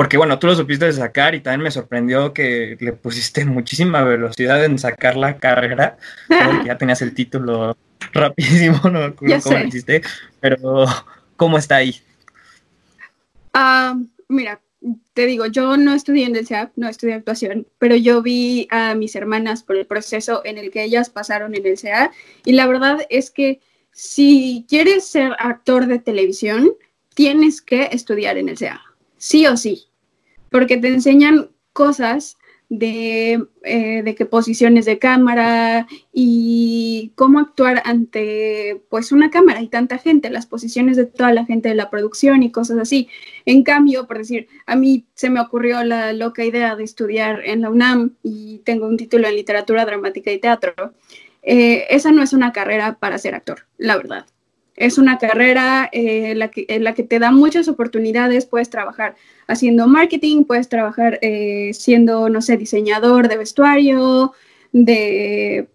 Porque 0.00 0.16
bueno, 0.16 0.38
tú 0.38 0.46
lo 0.46 0.56
supiste 0.56 0.90
sacar 0.94 1.34
y 1.34 1.40
también 1.40 1.60
me 1.60 1.70
sorprendió 1.70 2.32
que 2.32 2.78
le 2.80 2.94
pusiste 2.94 3.44
muchísima 3.44 4.02
velocidad 4.02 4.64
en 4.64 4.78
sacar 4.78 5.14
la 5.14 5.36
carrera. 5.36 5.98
Ya 6.64 6.78
tenías 6.78 7.02
el 7.02 7.12
título 7.12 7.76
rapidísimo, 8.14 8.80
no 8.90 9.14
cómo 9.14 9.28
lo 9.28 9.66
hiciste, 9.66 10.00
pero 10.40 10.86
¿cómo 11.36 11.58
está 11.58 11.76
ahí? 11.76 12.00
Ah, 13.52 13.94
mira, 14.26 14.62
te 15.12 15.26
digo, 15.26 15.44
yo 15.44 15.76
no 15.76 15.92
estudié 15.92 16.24
en 16.24 16.34
el 16.34 16.46
SEAP, 16.46 16.72
no 16.76 16.88
estudié 16.88 17.12
actuación, 17.12 17.66
pero 17.78 17.94
yo 17.94 18.22
vi 18.22 18.68
a 18.70 18.94
mis 18.94 19.14
hermanas 19.14 19.62
por 19.62 19.76
el 19.76 19.84
proceso 19.84 20.40
en 20.46 20.56
el 20.56 20.70
que 20.70 20.82
ellas 20.82 21.10
pasaron 21.10 21.54
en 21.54 21.66
el 21.66 21.76
SEA 21.76 22.10
y 22.46 22.52
la 22.52 22.66
verdad 22.66 23.06
es 23.10 23.30
que 23.30 23.60
si 23.92 24.64
quieres 24.66 25.06
ser 25.06 25.32
actor 25.38 25.84
de 25.84 25.98
televisión, 25.98 26.70
tienes 27.12 27.60
que 27.60 27.90
estudiar 27.92 28.38
en 28.38 28.48
el 28.48 28.56
SEA, 28.56 28.80
sí 29.18 29.46
o 29.46 29.58
sí, 29.58 29.88
porque 30.50 30.76
te 30.76 30.88
enseñan 30.88 31.50
cosas 31.72 32.36
de, 32.70 33.48
eh, 33.64 34.02
de 34.04 34.14
qué 34.14 34.26
posiciones 34.26 34.84
de 34.84 34.98
cámara 35.00 35.88
y 36.12 37.12
cómo 37.16 37.40
actuar 37.40 37.82
ante 37.84 38.80
pues 38.88 39.10
una 39.10 39.28
cámara 39.30 39.60
y 39.60 39.66
tanta 39.66 39.98
gente, 39.98 40.30
las 40.30 40.46
posiciones 40.46 40.96
de 40.96 41.04
toda 41.04 41.32
la 41.32 41.44
gente 41.44 41.68
de 41.68 41.74
la 41.74 41.90
producción 41.90 42.44
y 42.44 42.52
cosas 42.52 42.78
así. 42.78 43.08
En 43.44 43.64
cambio, 43.64 44.06
por 44.06 44.18
decir, 44.18 44.46
a 44.66 44.76
mí 44.76 45.04
se 45.14 45.30
me 45.30 45.40
ocurrió 45.40 45.82
la 45.82 46.12
loca 46.12 46.44
idea 46.44 46.76
de 46.76 46.84
estudiar 46.84 47.42
en 47.44 47.62
la 47.62 47.70
UNAM 47.70 48.14
y 48.22 48.58
tengo 48.58 48.86
un 48.86 48.96
título 48.96 49.26
en 49.26 49.34
literatura 49.34 49.84
dramática 49.84 50.30
y 50.30 50.38
teatro. 50.38 50.94
Eh, 51.42 51.86
esa 51.90 52.12
no 52.12 52.22
es 52.22 52.32
una 52.32 52.52
carrera 52.52 52.98
para 53.00 53.18
ser 53.18 53.34
actor, 53.34 53.66
la 53.78 53.96
verdad. 53.96 54.26
Es 54.76 54.98
una 54.98 55.18
carrera 55.18 55.88
eh, 55.92 56.32
en 56.32 56.84
la 56.84 56.94
que 56.94 57.02
te 57.02 57.18
da 57.18 57.30
muchas 57.30 57.68
oportunidades. 57.68 58.46
Puedes 58.46 58.70
trabajar 58.70 59.16
haciendo 59.46 59.86
marketing, 59.86 60.44
puedes 60.44 60.68
trabajar 60.68 61.18
eh, 61.22 61.72
siendo, 61.74 62.28
no 62.28 62.40
sé, 62.40 62.56
diseñador 62.56 63.28
de 63.28 63.36
vestuario, 63.36 64.32
de, 64.72 65.68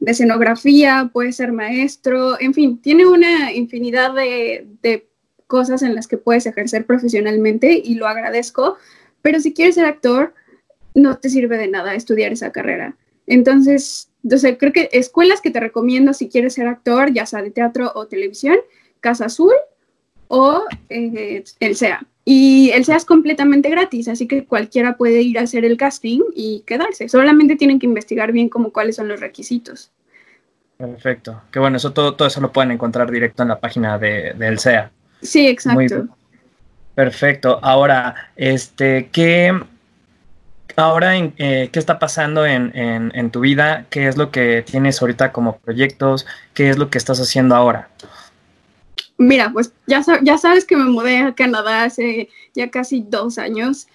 de 0.00 0.10
escenografía, 0.10 1.10
puedes 1.12 1.36
ser 1.36 1.52
maestro, 1.52 2.40
en 2.40 2.54
fin, 2.54 2.80
tiene 2.80 3.06
una 3.06 3.52
infinidad 3.52 4.14
de, 4.14 4.66
de 4.82 5.08
cosas 5.46 5.82
en 5.82 5.94
las 5.94 6.06
que 6.06 6.18
puedes 6.18 6.46
ejercer 6.46 6.86
profesionalmente 6.86 7.80
y 7.82 7.94
lo 7.96 8.06
agradezco, 8.06 8.76
pero 9.22 9.40
si 9.40 9.52
quieres 9.52 9.74
ser 9.74 9.86
actor, 9.86 10.34
no 10.94 11.18
te 11.18 11.30
sirve 11.30 11.58
de 11.58 11.68
nada 11.68 11.94
estudiar 11.94 12.32
esa 12.32 12.52
carrera. 12.52 12.96
Entonces, 13.26 14.10
sea, 14.36 14.58
creo 14.58 14.72
que 14.72 14.88
escuelas 14.92 15.40
que 15.40 15.50
te 15.50 15.60
recomiendo 15.60 16.12
si 16.12 16.28
quieres 16.28 16.54
ser 16.54 16.66
actor, 16.66 17.12
ya 17.12 17.26
sea 17.26 17.42
de 17.42 17.50
teatro 17.50 17.92
o 17.94 18.06
televisión, 18.06 18.56
Casa 19.00 19.26
Azul 19.26 19.54
o 20.28 20.64
eh, 20.88 21.44
el 21.60 21.76
SEA. 21.76 22.06
Y 22.24 22.70
el 22.74 22.84
SEA 22.84 22.96
es 22.96 23.04
completamente 23.04 23.70
gratis, 23.70 24.08
así 24.08 24.26
que 24.26 24.44
cualquiera 24.44 24.96
puede 24.96 25.22
ir 25.22 25.38
a 25.38 25.42
hacer 25.42 25.64
el 25.64 25.76
casting 25.76 26.20
y 26.34 26.62
quedarse. 26.66 27.08
Solamente 27.08 27.56
tienen 27.56 27.78
que 27.78 27.86
investigar 27.86 28.32
bien 28.32 28.48
como 28.48 28.70
cuáles 28.70 28.96
son 28.96 29.08
los 29.08 29.20
requisitos. 29.20 29.90
Perfecto. 30.76 31.42
Que 31.50 31.58
bueno, 31.58 31.78
eso 31.78 31.92
todo, 31.92 32.14
todo 32.14 32.28
eso 32.28 32.40
lo 32.40 32.52
pueden 32.52 32.70
encontrar 32.70 33.10
directo 33.10 33.42
en 33.42 33.48
la 33.48 33.58
página 33.58 33.98
de, 33.98 34.34
del 34.34 34.58
SEA. 34.58 34.90
Sí, 35.22 35.46
exacto. 35.48 35.78
Muy. 35.80 36.08
Perfecto. 36.94 37.58
Ahora, 37.62 38.32
este, 38.36 39.08
¿qué, 39.12 39.58
ahora 40.78 41.16
en, 41.16 41.34
eh, 41.38 41.70
qué 41.72 41.78
está 41.78 41.98
pasando 41.98 42.46
en, 42.46 42.76
en, 42.76 43.12
en, 43.14 43.30
tu 43.30 43.40
vida? 43.40 43.86
¿Qué 43.90 44.08
es 44.08 44.16
lo 44.16 44.30
que 44.30 44.62
tienes 44.62 45.00
ahorita 45.00 45.32
como 45.32 45.58
proyectos? 45.58 46.26
¿Qué 46.54 46.70
es 46.70 46.78
lo 46.78 46.90
que 46.90 46.98
estás 46.98 47.20
haciendo 47.20 47.54
ahora? 47.54 47.88
Mira, 49.18 49.50
pues 49.52 49.72
ya, 49.86 50.02
ya 50.22 50.38
sabes 50.38 50.64
que 50.64 50.76
me 50.76 50.84
mudé 50.84 51.18
a 51.18 51.34
Canadá 51.34 51.84
hace 51.84 52.28
ya 52.54 52.70
casi 52.70 53.04
dos 53.06 53.38
años. 53.38 53.88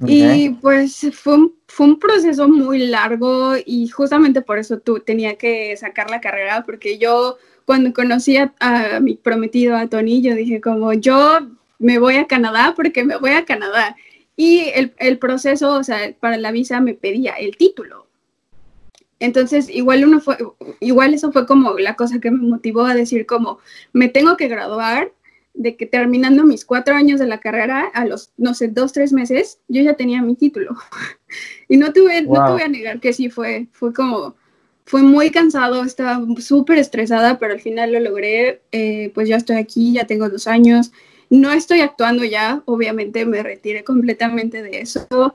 Okay. 0.00 0.44
Y 0.44 0.48
pues 0.50 1.06
fue 1.12 1.34
un, 1.34 1.54
fue 1.66 1.86
un 1.86 1.98
proceso 1.98 2.48
muy 2.48 2.86
largo 2.86 3.54
y 3.64 3.88
justamente 3.88 4.42
por 4.42 4.58
eso 4.58 4.78
tú 4.78 5.00
tenía 5.00 5.36
que 5.36 5.76
sacar 5.76 6.10
la 6.10 6.20
carrera, 6.20 6.64
porque 6.64 6.98
yo 6.98 7.36
cuando 7.64 7.92
conocí 7.92 8.36
a, 8.36 8.52
a 8.60 9.00
mi 9.00 9.14
prometido, 9.14 9.76
a 9.76 9.88
Tony, 9.88 10.22
yo 10.22 10.34
dije 10.34 10.60
como 10.60 10.92
yo 10.92 11.40
me 11.78 11.98
voy 11.98 12.16
a 12.16 12.26
Canadá 12.26 12.74
porque 12.74 13.04
me 13.04 13.16
voy 13.16 13.32
a 13.32 13.44
Canadá. 13.44 13.96
Y 14.38 14.70
el, 14.72 14.94
el 14.98 15.18
proceso, 15.18 15.72
o 15.72 15.82
sea, 15.82 16.14
para 16.20 16.36
la 16.36 16.52
visa 16.52 16.80
me 16.80 16.94
pedía 16.94 17.32
el 17.32 17.56
título. 17.56 18.06
Entonces, 19.18 19.68
igual 19.68 20.04
uno 20.04 20.20
fue, 20.20 20.38
igual 20.78 21.12
eso 21.12 21.32
fue 21.32 21.44
como 21.44 21.76
la 21.76 21.96
cosa 21.96 22.20
que 22.20 22.30
me 22.30 22.46
motivó 22.46 22.84
a 22.84 22.94
decir 22.94 23.26
como, 23.26 23.58
me 23.92 24.08
tengo 24.08 24.36
que 24.36 24.46
graduar, 24.46 25.10
de 25.54 25.74
que 25.74 25.86
terminando 25.86 26.44
mis 26.44 26.64
cuatro 26.64 26.94
años 26.94 27.18
de 27.18 27.26
la 27.26 27.40
carrera, 27.40 27.90
a 27.92 28.04
los, 28.04 28.30
no 28.36 28.54
sé, 28.54 28.68
dos, 28.68 28.92
tres 28.92 29.12
meses, 29.12 29.58
yo 29.66 29.82
ya 29.82 29.94
tenía 29.94 30.22
mi 30.22 30.36
título. 30.36 30.76
y 31.68 31.76
no 31.76 31.92
tuve, 31.92 32.22
no 32.22 32.28
Wow. 32.28 32.46
te 32.46 32.52
voy 32.52 32.62
a 32.62 32.68
negar 32.68 33.00
que 33.00 33.12
sí 33.12 33.28
fue, 33.28 33.66
fue 33.72 33.92
como, 33.92 34.36
fue 34.84 35.02
muy 35.02 35.30
cansado, 35.30 35.82
estaba 35.82 36.24
súper 36.38 36.78
estresada, 36.78 37.40
pero 37.40 37.54
al 37.54 37.60
final 37.60 37.92
lo 37.92 37.98
logré, 37.98 38.62
eh, 38.70 39.10
pues 39.14 39.28
ya 39.28 39.34
estoy 39.34 39.56
aquí, 39.56 39.94
ya 39.94 40.06
tengo 40.06 40.28
dos 40.28 40.46
años, 40.46 40.92
no 41.30 41.52
estoy 41.52 41.80
actuando 41.80 42.24
ya, 42.24 42.62
obviamente 42.64 43.26
me 43.26 43.42
retiré 43.42 43.84
completamente 43.84 44.62
de 44.62 44.80
eso. 44.80 45.34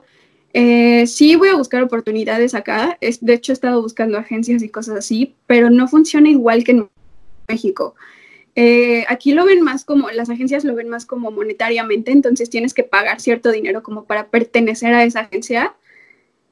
Eh, 0.52 1.06
sí 1.06 1.34
voy 1.36 1.48
a 1.48 1.56
buscar 1.56 1.82
oportunidades 1.82 2.54
acá, 2.54 2.96
es, 3.00 3.24
de 3.24 3.34
hecho 3.34 3.52
he 3.52 3.54
estado 3.54 3.82
buscando 3.82 4.18
agencias 4.18 4.62
y 4.62 4.68
cosas 4.68 4.98
así, 4.98 5.34
pero 5.46 5.70
no 5.70 5.88
funciona 5.88 6.28
igual 6.28 6.64
que 6.64 6.72
en 6.72 6.88
México. 7.48 7.94
Eh, 8.56 9.04
aquí 9.08 9.32
lo 9.32 9.44
ven 9.44 9.62
más 9.62 9.84
como, 9.84 10.10
las 10.10 10.30
agencias 10.30 10.64
lo 10.64 10.74
ven 10.74 10.88
más 10.88 11.06
como 11.06 11.30
monetariamente, 11.30 12.12
entonces 12.12 12.50
tienes 12.50 12.72
que 12.72 12.84
pagar 12.84 13.20
cierto 13.20 13.50
dinero 13.50 13.82
como 13.82 14.04
para 14.04 14.28
pertenecer 14.28 14.94
a 14.94 15.04
esa 15.04 15.20
agencia. 15.20 15.74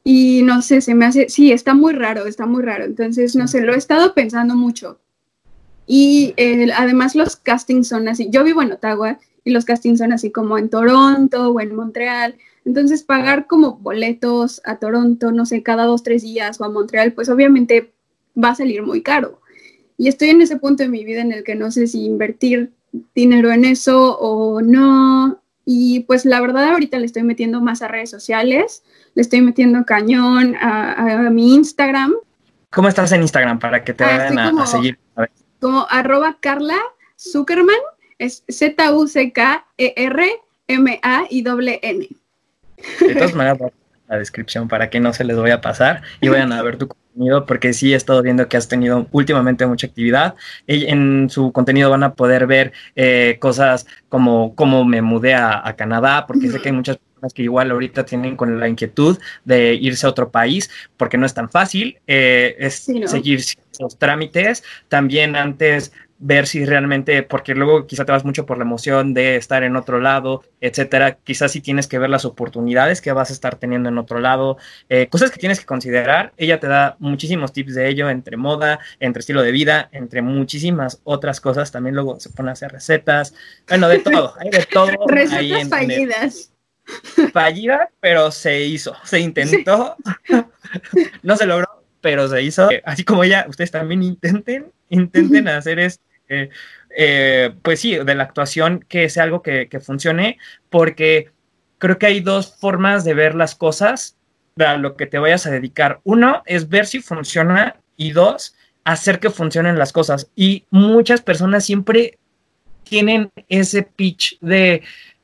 Y 0.04 0.42
no 0.42 0.62
sé, 0.62 0.80
se 0.80 0.94
me 0.96 1.04
hace, 1.06 1.28
sí, 1.28 1.52
está 1.52 1.74
muy 1.74 1.92
raro, 1.92 2.26
está 2.26 2.44
muy 2.44 2.62
raro. 2.62 2.84
Entonces, 2.84 3.36
no 3.36 3.46
sé, 3.46 3.60
lo 3.60 3.72
he 3.74 3.78
estado 3.78 4.14
pensando 4.14 4.56
mucho. 4.56 4.98
Y 5.86 6.34
eh, 6.36 6.70
además 6.74 7.14
los 7.14 7.36
castings 7.36 7.88
son 7.88 8.08
así. 8.08 8.28
Yo 8.30 8.44
vivo 8.44 8.62
en 8.62 8.72
Ottawa 8.72 9.18
y 9.44 9.50
los 9.50 9.64
castings 9.64 9.98
son 9.98 10.12
así 10.12 10.30
como 10.30 10.58
en 10.58 10.70
Toronto 10.70 11.50
o 11.50 11.60
en 11.60 11.74
Montreal. 11.74 12.36
Entonces, 12.64 13.02
pagar 13.02 13.46
como 13.46 13.76
boletos 13.78 14.60
a 14.64 14.76
Toronto, 14.76 15.32
no 15.32 15.46
sé, 15.46 15.62
cada 15.62 15.84
dos, 15.84 16.02
tres 16.02 16.22
días 16.22 16.60
o 16.60 16.64
a 16.64 16.70
Montreal, 16.70 17.12
pues 17.12 17.28
obviamente 17.28 17.92
va 18.42 18.50
a 18.50 18.54
salir 18.54 18.82
muy 18.82 19.02
caro. 19.02 19.40
Y 19.96 20.08
estoy 20.08 20.30
en 20.30 20.42
ese 20.42 20.56
punto 20.56 20.82
de 20.84 20.88
mi 20.88 21.04
vida 21.04 21.20
en 21.20 21.32
el 21.32 21.44
que 21.44 21.54
no 21.54 21.70
sé 21.70 21.86
si 21.86 22.04
invertir 22.04 22.72
dinero 23.14 23.50
en 23.50 23.64
eso 23.64 24.16
o 24.18 24.62
no. 24.62 25.40
Y 25.64 26.00
pues 26.00 26.24
la 26.24 26.40
verdad 26.40 26.70
ahorita 26.70 26.98
le 26.98 27.06
estoy 27.06 27.22
metiendo 27.22 27.60
más 27.60 27.82
a 27.82 27.88
redes 27.88 28.10
sociales, 28.10 28.82
le 29.14 29.22
estoy 29.22 29.40
metiendo 29.42 29.84
cañón 29.84 30.56
a, 30.56 31.26
a 31.26 31.30
mi 31.30 31.54
Instagram, 31.54 32.14
¿Cómo 32.72 32.88
estás 32.88 33.12
en 33.12 33.20
Instagram 33.20 33.58
para 33.58 33.84
que 33.84 33.92
te 33.92 34.02
Ah, 34.02 34.30
vayan 34.30 34.38
a, 34.38 34.62
a 34.62 34.66
seguir? 34.66 34.98
A 35.14 35.22
ver. 35.22 35.30
Como 35.62 35.86
arroba 35.88 36.36
Carla 36.40 36.76
Zuckerman, 37.16 37.76
es 38.18 38.42
Z-U-C-K-E-R-M-A 38.50 39.66
y 41.30 41.42
doble 41.42 41.78
N. 41.82 42.08
De 43.00 43.14
todas 43.14 43.32
maneras, 43.36 43.70
la 44.08 44.18
descripción 44.18 44.66
para 44.66 44.90
que 44.90 44.98
no 44.98 45.12
se 45.12 45.22
les 45.22 45.36
vaya 45.36 45.54
a 45.54 45.60
pasar 45.60 46.02
y 46.20 46.26
vayan 46.26 46.52
a 46.52 46.60
ver 46.62 46.78
tu 46.78 46.88
contenido, 46.88 47.46
porque 47.46 47.72
sí 47.74 47.92
he 47.92 47.96
estado 47.96 48.22
viendo 48.22 48.48
que 48.48 48.56
has 48.56 48.66
tenido 48.66 49.06
últimamente 49.12 49.64
mucha 49.64 49.86
actividad. 49.86 50.34
En 50.66 51.30
su 51.30 51.52
contenido 51.52 51.90
van 51.90 52.02
a 52.02 52.14
poder 52.14 52.48
ver 52.48 52.72
eh, 52.96 53.36
cosas 53.38 53.86
como 54.08 54.56
cómo 54.56 54.84
me 54.84 55.00
mudé 55.00 55.34
a, 55.34 55.72
Canadá, 55.78 56.26
porque 56.26 56.50
sé 56.50 56.60
que 56.60 56.70
hay 56.70 56.74
muchas 56.74 56.98
que 57.34 57.42
igual 57.42 57.70
ahorita 57.70 58.04
tienen 58.04 58.36
con 58.36 58.58
la 58.58 58.68
inquietud 58.68 59.18
de 59.44 59.74
irse 59.74 60.06
a 60.06 60.10
otro 60.10 60.30
país, 60.30 60.70
porque 60.96 61.18
no 61.18 61.26
es 61.26 61.34
tan 61.34 61.50
fácil, 61.50 61.98
eh, 62.06 62.56
es 62.58 62.74
Sí, 62.74 63.00
¿no? 63.00 63.08
seguir 63.08 63.40
esos 63.40 63.98
trámites. 63.98 64.64
También 64.88 65.36
antes 65.36 65.92
ver 66.24 66.46
si 66.46 66.64
realmente, 66.64 67.24
porque 67.24 67.52
luego 67.54 67.86
quizá 67.86 68.04
te 68.04 68.12
vas 68.12 68.24
mucho 68.24 68.46
por 68.46 68.56
la 68.56 68.62
emoción 68.62 69.12
de 69.12 69.34
estar 69.34 69.64
en 69.64 69.74
otro 69.74 69.98
lado, 69.98 70.44
etcétera. 70.60 71.18
Quizás 71.24 71.50
sí 71.50 71.60
tienes 71.60 71.88
que 71.88 71.98
ver 71.98 72.10
las 72.10 72.24
oportunidades 72.24 73.00
que 73.00 73.10
vas 73.12 73.30
a 73.30 73.32
estar 73.32 73.56
teniendo 73.56 73.88
en 73.88 73.98
otro 73.98 74.20
lado, 74.20 74.56
eh, 74.88 75.08
cosas 75.08 75.32
que 75.32 75.40
tienes 75.40 75.58
que 75.58 75.66
considerar. 75.66 76.32
Ella 76.36 76.60
te 76.60 76.68
da 76.68 76.96
muchísimos 77.00 77.52
tips 77.52 77.74
de 77.74 77.88
ello, 77.88 78.08
entre 78.08 78.36
moda, 78.36 78.78
entre 79.00 79.20
estilo 79.20 79.42
de 79.42 79.50
vida, 79.50 79.88
entre 79.90 80.22
muchísimas 80.22 81.00
otras 81.02 81.40
cosas. 81.40 81.72
También 81.72 81.96
luego 81.96 82.20
se 82.20 82.30
pone 82.30 82.50
a 82.50 82.52
hacer 82.52 82.70
recetas, 82.70 83.34
bueno, 83.68 83.88
de 83.88 83.98
todo, 83.98 84.34
hay 84.38 84.50
de 84.50 84.64
todo. 84.64 84.90
Recetas 85.08 85.68
fallidas. 85.68 86.51
Fallida, 87.32 87.90
pero 88.00 88.30
se 88.30 88.62
hizo, 88.64 88.96
se 89.04 89.20
intentó, 89.20 89.96
no 91.22 91.36
se 91.36 91.46
logró, 91.46 91.84
pero 92.00 92.28
se 92.28 92.42
hizo. 92.42 92.70
Eh, 92.70 92.82
Así 92.84 93.04
como 93.04 93.24
ella, 93.24 93.46
ustedes 93.48 93.70
también 93.70 94.02
intenten, 94.02 94.72
intenten 94.88 95.48
hacer 95.48 95.78
este, 95.78 96.02
eh, 96.28 96.50
eh, 96.96 97.54
pues 97.62 97.80
sí, 97.80 97.96
de 97.96 98.14
la 98.14 98.24
actuación 98.24 98.84
que 98.88 99.08
sea 99.08 99.24
algo 99.24 99.42
que, 99.42 99.68
que 99.68 99.80
funcione, 99.80 100.38
porque 100.70 101.30
creo 101.78 101.98
que 101.98 102.06
hay 102.06 102.20
dos 102.20 102.56
formas 102.58 103.04
de 103.04 103.14
ver 103.14 103.34
las 103.34 103.54
cosas 103.54 104.16
a 104.58 104.76
lo 104.76 104.96
que 104.96 105.06
te 105.06 105.18
vayas 105.18 105.46
a 105.46 105.50
dedicar. 105.50 106.00
Uno 106.04 106.42
es 106.46 106.68
ver 106.68 106.86
si 106.86 107.00
funciona 107.00 107.76
y 107.96 108.12
dos, 108.12 108.54
hacer 108.84 109.20
que 109.20 109.30
funcionen 109.30 109.78
las 109.78 109.92
cosas. 109.92 110.30
Y 110.34 110.66
muchas 110.70 111.22
personas 111.22 111.64
siempre 111.64 112.18
tienen 112.84 113.30
ese 113.48 113.82
pitch 113.82 114.38
de 114.40 114.82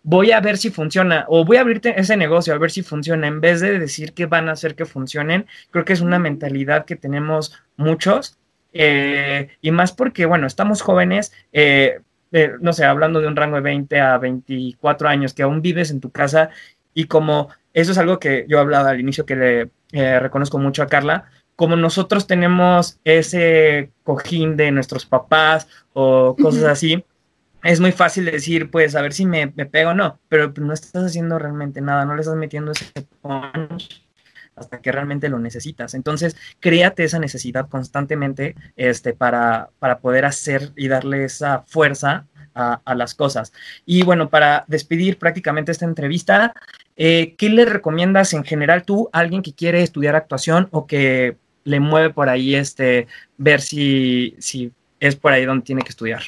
voy 0.08 0.32
a 0.32 0.40
ver 0.40 0.56
si 0.56 0.70
funciona 0.70 1.26
o 1.28 1.44
voy 1.44 1.58
a 1.58 1.60
abrirte 1.60 2.00
ese 2.00 2.16
negocio 2.16 2.54
a 2.54 2.58
ver 2.58 2.70
si 2.70 2.82
funciona 2.82 3.26
en 3.26 3.42
vez 3.42 3.60
de 3.60 3.78
decir 3.78 4.14
que 4.14 4.24
van 4.24 4.48
a 4.48 4.52
hacer 4.52 4.74
que 4.74 4.86
funcionen. 4.86 5.46
Creo 5.70 5.84
que 5.84 5.92
es 5.92 6.00
una 6.00 6.18
mentalidad 6.18 6.86
que 6.86 6.96
tenemos 6.96 7.52
muchos 7.76 8.38
eh, 8.72 9.50
y 9.60 9.70
más 9.70 9.92
porque, 9.92 10.24
bueno, 10.24 10.46
estamos 10.46 10.80
jóvenes, 10.80 11.32
eh, 11.52 12.00
eh, 12.32 12.52
no 12.58 12.72
sé, 12.72 12.86
hablando 12.86 13.20
de 13.20 13.26
un 13.26 13.36
rango 13.36 13.56
de 13.56 13.62
20 13.62 14.00
a 14.00 14.16
24 14.16 15.08
años 15.08 15.34
que 15.34 15.42
aún 15.42 15.60
vives 15.60 15.90
en 15.90 16.00
tu 16.00 16.10
casa 16.10 16.48
y 16.94 17.04
como 17.04 17.50
eso 17.74 17.92
es 17.92 17.98
algo 17.98 18.18
que 18.18 18.46
yo 18.48 18.60
hablaba 18.60 18.90
al 18.90 19.00
inicio 19.00 19.26
que 19.26 19.36
le 19.36 19.70
eh, 19.92 20.20
reconozco 20.20 20.58
mucho 20.58 20.82
a 20.82 20.86
Carla, 20.86 21.26
como 21.54 21.76
nosotros 21.76 22.26
tenemos 22.26 22.98
ese 23.04 23.90
cojín 24.04 24.56
de 24.56 24.70
nuestros 24.70 25.04
papás 25.04 25.68
o 25.92 26.34
cosas 26.40 26.64
así, 26.64 27.04
es 27.62 27.80
muy 27.80 27.92
fácil 27.92 28.24
decir, 28.26 28.70
pues, 28.70 28.94
a 28.94 29.02
ver 29.02 29.12
si 29.12 29.26
me, 29.26 29.48
pego 29.48 29.90
o 29.90 29.94
no, 29.94 30.20
pero 30.28 30.52
no 30.56 30.72
estás 30.72 31.04
haciendo 31.04 31.38
realmente 31.38 31.80
nada, 31.80 32.04
no 32.04 32.14
le 32.14 32.20
estás 32.20 32.36
metiendo 32.36 32.72
ese 32.72 32.86
punch 33.20 34.04
hasta 34.56 34.80
que 34.80 34.92
realmente 34.92 35.28
lo 35.28 35.38
necesitas. 35.38 35.94
Entonces, 35.94 36.36
créate 36.60 37.04
esa 37.04 37.18
necesidad 37.18 37.68
constantemente 37.68 38.56
este, 38.76 39.12
para, 39.12 39.70
para 39.78 40.00
poder 40.00 40.24
hacer 40.24 40.72
y 40.76 40.88
darle 40.88 41.24
esa 41.24 41.62
fuerza 41.62 42.26
a, 42.54 42.80
a 42.84 42.94
las 42.94 43.14
cosas. 43.14 43.52
Y 43.86 44.02
bueno, 44.02 44.30
para 44.30 44.64
despedir 44.66 45.18
prácticamente 45.18 45.70
esta 45.70 45.84
entrevista, 45.84 46.54
eh, 46.96 47.36
¿qué 47.38 47.48
le 47.50 47.64
recomiendas 47.64 48.32
en 48.32 48.44
general 48.44 48.82
tú 48.82 49.08
a 49.12 49.20
alguien 49.20 49.42
que 49.42 49.54
quiere 49.54 49.82
estudiar 49.82 50.16
actuación 50.16 50.68
o 50.72 50.86
que 50.86 51.36
le 51.62 51.80
mueve 51.80 52.10
por 52.10 52.28
ahí 52.28 52.56
este, 52.56 53.06
ver 53.36 53.60
si, 53.60 54.34
si 54.40 54.72
es 54.98 55.14
por 55.14 55.32
ahí 55.32 55.44
donde 55.44 55.64
tiene 55.64 55.82
que 55.82 55.90
estudiar? 55.90 56.22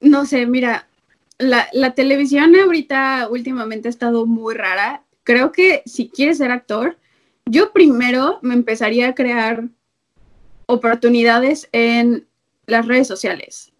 No 0.00 0.26
sé, 0.26 0.46
mira, 0.46 0.86
la, 1.38 1.68
la 1.72 1.94
televisión 1.94 2.54
ahorita 2.56 3.28
últimamente 3.30 3.88
ha 3.88 3.90
estado 3.90 4.26
muy 4.26 4.54
rara. 4.54 5.02
Creo 5.22 5.52
que 5.52 5.82
si 5.86 6.08
quieres 6.08 6.38
ser 6.38 6.50
actor, 6.50 6.98
yo 7.46 7.72
primero 7.72 8.38
me 8.42 8.54
empezaría 8.54 9.08
a 9.08 9.14
crear 9.14 9.64
oportunidades 10.66 11.68
en 11.72 12.26
las 12.66 12.86
redes 12.86 13.06
sociales. 13.06 13.72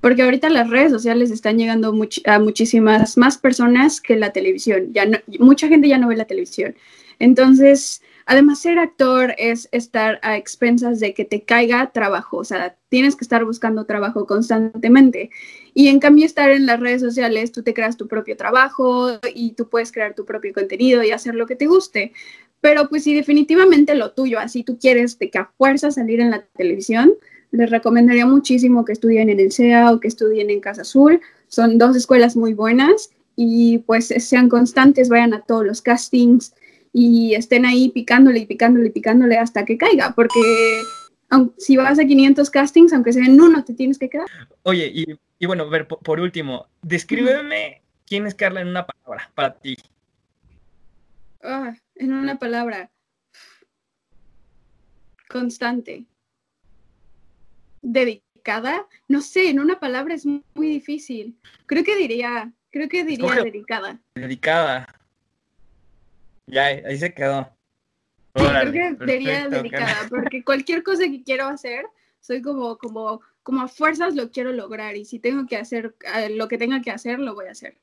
Porque 0.00 0.22
ahorita 0.22 0.50
las 0.50 0.68
redes 0.68 0.90
sociales 0.90 1.30
están 1.30 1.58
llegando 1.58 1.94
a 2.26 2.38
muchísimas 2.40 3.16
más 3.16 3.38
personas 3.38 4.00
que 4.00 4.16
la 4.16 4.32
televisión. 4.32 4.92
Ya 4.92 5.06
no- 5.06 5.18
mucha 5.38 5.68
gente 5.68 5.86
ya 5.88 5.98
no 5.98 6.08
ve 6.08 6.16
la 6.16 6.24
televisión. 6.24 6.74
Entonces, 7.20 8.02
además 8.26 8.60
ser 8.60 8.78
actor 8.78 9.34
es 9.38 9.68
estar 9.72 10.18
a 10.22 10.36
expensas 10.36 11.00
de 11.00 11.14
que 11.14 11.24
te 11.24 11.42
caiga 11.42 11.92
trabajo. 11.92 12.38
O 12.38 12.44
sea, 12.44 12.76
tienes 12.88 13.16
que 13.16 13.24
estar 13.24 13.44
buscando 13.44 13.84
trabajo 13.84 14.26
constantemente. 14.26 15.30
Y 15.74 15.88
en 15.88 16.00
cambio 16.00 16.26
estar 16.26 16.50
en 16.50 16.66
las 16.66 16.80
redes 16.80 17.00
sociales, 17.00 17.52
tú 17.52 17.62
te 17.62 17.74
creas 17.74 17.96
tu 17.96 18.08
propio 18.08 18.36
trabajo 18.36 19.18
y 19.34 19.52
tú 19.52 19.68
puedes 19.68 19.92
crear 19.92 20.14
tu 20.14 20.24
propio 20.24 20.52
contenido 20.52 21.02
y 21.02 21.10
hacer 21.10 21.34
lo 21.34 21.46
que 21.46 21.56
te 21.56 21.66
guste. 21.66 22.12
Pero 22.60 22.88
pues 22.88 23.04
si 23.04 23.14
definitivamente 23.14 23.94
lo 23.94 24.12
tuyo, 24.12 24.38
así 24.38 24.62
tú 24.62 24.78
quieres 24.78 25.18
de 25.18 25.30
que 25.30 25.38
a 25.38 25.50
fuerza 25.58 25.90
salir 25.90 26.20
en 26.20 26.30
la 26.30 26.42
televisión, 26.56 27.12
les 27.50 27.70
recomendaría 27.70 28.24
muchísimo 28.24 28.84
que 28.84 28.92
estudien 28.92 29.28
en 29.28 29.40
el 29.40 29.52
CEA 29.52 29.92
o 29.92 30.00
que 30.00 30.08
estudien 30.08 30.48
en 30.50 30.60
Casa 30.60 30.82
Azul. 30.82 31.20
Son 31.48 31.76
dos 31.76 31.96
escuelas 31.96 32.36
muy 32.36 32.54
buenas 32.54 33.10
y 33.36 33.78
pues 33.78 34.06
sean 34.06 34.48
constantes, 34.48 35.08
vayan 35.08 35.34
a 35.34 35.40
todos 35.40 35.66
los 35.66 35.82
castings 35.82 36.54
y 36.92 37.34
estén 37.34 37.64
ahí 37.66 37.88
picándole 37.90 38.40
y 38.40 38.46
picándole 38.46 38.88
y 38.88 38.90
picándole 38.90 39.38
hasta 39.38 39.64
que 39.64 39.78
caiga, 39.78 40.12
porque 40.14 40.82
si 41.56 41.76
vas 41.78 41.98
a 41.98 42.04
500 42.04 42.50
castings, 42.50 42.92
aunque 42.92 43.12
sea 43.14 43.24
en 43.24 43.40
uno, 43.40 43.64
te 43.64 43.72
tienes 43.72 43.98
que 43.98 44.10
quedar. 44.10 44.26
Oye, 44.64 44.90
y, 44.94 45.04
y 45.38 45.46
bueno, 45.46 45.68
ver, 45.70 45.88
po- 45.88 45.98
por, 45.98 46.20
último, 46.20 46.66
descríbeme 46.82 47.80
quién 48.06 48.26
es 48.26 48.34
Carla 48.34 48.60
en 48.60 48.68
una 48.68 48.86
palabra 48.86 49.30
para 49.34 49.54
ti. 49.54 49.76
Ah, 51.42 51.74
en 51.94 52.12
una 52.12 52.38
palabra. 52.38 52.90
Constante. 55.28 56.04
Dedicada. 57.80 58.86
no 59.08 59.20
sé, 59.22 59.48
en 59.50 59.58
una 59.60 59.80
palabra 59.80 60.14
es 60.14 60.26
muy, 60.26 60.42
muy 60.54 60.66
difícil. 60.68 61.36
Creo 61.66 61.82
que 61.84 61.96
diría, 61.96 62.52
creo 62.70 62.88
que 62.88 63.04
diría 63.04 63.26
Escoge- 63.28 63.44
dedicada. 63.44 64.00
Dedicada. 64.14 64.86
Ya, 66.52 66.66
ahí 66.66 66.98
se 66.98 67.14
quedó. 67.14 67.50
Sí, 68.36 68.44
Órale, 68.44 68.70
creo 68.70 68.90
que 68.90 69.06
perfecto, 69.06 69.50
dedicada, 69.50 69.96
porque 70.10 70.44
cualquier 70.44 70.82
cosa 70.82 71.04
que 71.04 71.22
quiero 71.22 71.48
hacer, 71.48 71.86
soy 72.20 72.42
como, 72.42 72.76
como, 72.76 73.22
como 73.42 73.62
a 73.62 73.68
fuerzas 73.68 74.14
lo 74.14 74.30
quiero 74.30 74.52
lograr 74.52 74.96
y 74.96 75.06
si 75.06 75.18
tengo 75.18 75.46
que 75.46 75.56
hacer 75.56 75.94
eh, 76.14 76.28
lo 76.30 76.48
que 76.48 76.58
tenga 76.58 76.82
que 76.82 76.90
hacer, 76.90 77.18
lo 77.18 77.34
voy 77.34 77.46
a 77.46 77.52
hacer. 77.52 77.78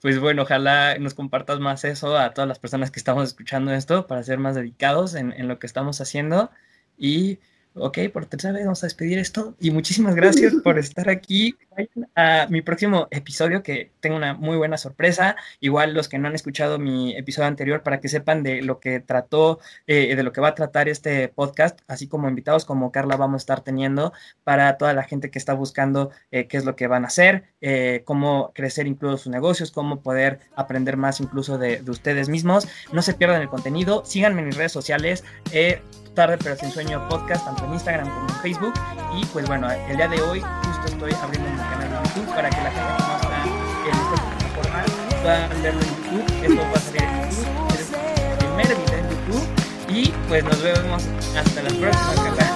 Pues 0.00 0.20
bueno, 0.20 0.42
ojalá 0.42 0.98
nos 0.98 1.14
compartas 1.14 1.60
más 1.60 1.84
eso 1.84 2.18
a 2.18 2.34
todas 2.34 2.46
las 2.46 2.58
personas 2.58 2.90
que 2.90 3.00
estamos 3.00 3.24
escuchando 3.24 3.72
esto 3.72 4.06
para 4.06 4.22
ser 4.22 4.38
más 4.38 4.54
dedicados 4.54 5.14
en, 5.14 5.32
en 5.32 5.48
lo 5.48 5.58
que 5.58 5.66
estamos 5.66 5.98
haciendo. 6.02 6.50
Y, 6.98 7.38
ok, 7.74 7.98
por 8.12 8.26
tercera 8.26 8.54
vez 8.54 8.64
vamos 8.64 8.82
a 8.82 8.86
despedir 8.86 9.18
esto. 9.18 9.54
Y 9.60 9.70
muchísimas 9.70 10.14
gracias 10.14 10.54
por 10.64 10.78
estar 10.78 11.08
aquí. 11.08 11.56
Vayan 11.70 12.08
a 12.14 12.46
mi 12.50 12.62
próximo 12.62 13.08
episodio 13.10 13.62
que 13.62 13.90
tengo 14.00 14.16
una 14.16 14.34
muy 14.34 14.56
buena 14.56 14.78
sorpresa. 14.78 15.36
Igual 15.60 15.94
los 15.94 16.08
que 16.08 16.18
no 16.18 16.28
han 16.28 16.34
escuchado 16.34 16.78
mi 16.78 17.16
episodio 17.16 17.48
anterior 17.48 17.82
para 17.82 18.00
que 18.00 18.08
sepan 18.08 18.42
de 18.42 18.62
lo 18.62 18.80
que 18.80 19.00
trató, 19.00 19.58
eh, 19.86 20.14
de 20.14 20.22
lo 20.22 20.32
que 20.32 20.40
va 20.40 20.48
a 20.48 20.54
tratar 20.54 20.88
este 20.88 21.28
podcast, 21.28 21.80
así 21.88 22.06
como 22.08 22.28
invitados 22.28 22.64
como 22.64 22.92
Carla 22.92 23.16
vamos 23.16 23.40
a 23.40 23.42
estar 23.42 23.60
teniendo 23.62 24.12
para 24.44 24.76
toda 24.78 24.92
la 24.94 25.02
gente 25.02 25.30
que 25.30 25.38
está 25.38 25.54
buscando 25.54 26.10
eh, 26.30 26.46
qué 26.46 26.56
es 26.56 26.64
lo 26.64 26.76
que 26.76 26.86
van 26.86 27.04
a 27.04 27.08
hacer, 27.08 27.44
eh, 27.60 28.02
cómo 28.04 28.52
crecer 28.54 28.86
incluso 28.86 29.18
sus 29.18 29.32
negocios, 29.32 29.70
cómo 29.70 30.00
poder 30.00 30.40
aprender 30.56 30.96
más 30.96 31.20
incluso 31.20 31.58
de, 31.58 31.80
de 31.80 31.90
ustedes 31.90 32.28
mismos. 32.28 32.68
No 32.92 33.02
se 33.02 33.14
pierdan 33.14 33.42
el 33.42 33.48
contenido, 33.48 34.04
síganme 34.04 34.42
en 34.42 34.48
mis 34.48 34.56
redes 34.56 34.72
sociales, 34.72 35.24
eh, 35.52 35.80
Tarde 36.14 36.38
pero 36.38 36.54
sin 36.56 36.70
sueño 36.70 37.08
podcast, 37.08 37.44
tanto 37.44 37.64
en 37.64 37.72
Instagram 37.72 38.08
como 38.08 38.28
en 38.28 38.36
Facebook. 38.36 38.72
Y 39.16 39.24
pues 39.26 39.46
bueno, 39.46 39.68
el 39.70 39.96
día 39.96 40.06
de 40.06 40.22
hoy 40.22 40.40
justo 40.40 40.86
estoy 40.86 41.12
abriendo 41.20 41.50
mi 41.50 41.56
canal 41.56 41.90
de 41.90 41.96
YouTube 42.08 42.34
para 42.34 42.50
que 42.50 42.62
la 42.62 42.70
gente 42.70 43.02
que 43.02 43.02
no 43.02 43.16
está 43.16 43.44
en 43.84 43.96
esta 43.98 44.14
plataforma 44.22 44.84
pueda 45.22 45.48
verlo 45.62 45.80
en 45.80 45.88
YouTube. 45.88 46.26
Esto 46.44 46.62
va 46.62 46.76
a 46.76 46.80
salir 46.80 47.02
en 47.02 47.10
YouTube, 47.30 47.74
es 47.74 47.90
el 47.90 48.36
primer 48.38 48.68
video 48.76 48.98
en 48.98 49.06
YouTube. 49.10 49.46
Y 49.88 50.12
pues 50.28 50.44
nos 50.44 50.62
vemos 50.62 51.02
hasta 51.36 51.62
la 51.62 51.70
próxima, 51.70 52.14
Carla. 52.14 52.46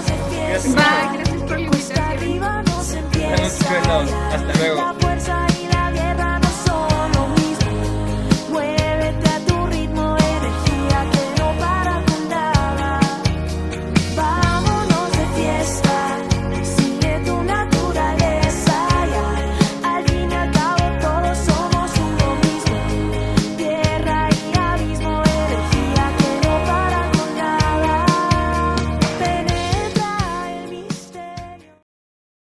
Gracias 0.48 0.74
por 0.74 1.50
la 1.50 1.60
invitación. 1.60 1.98
Hasta 4.32 4.52
luego. 4.58 5.07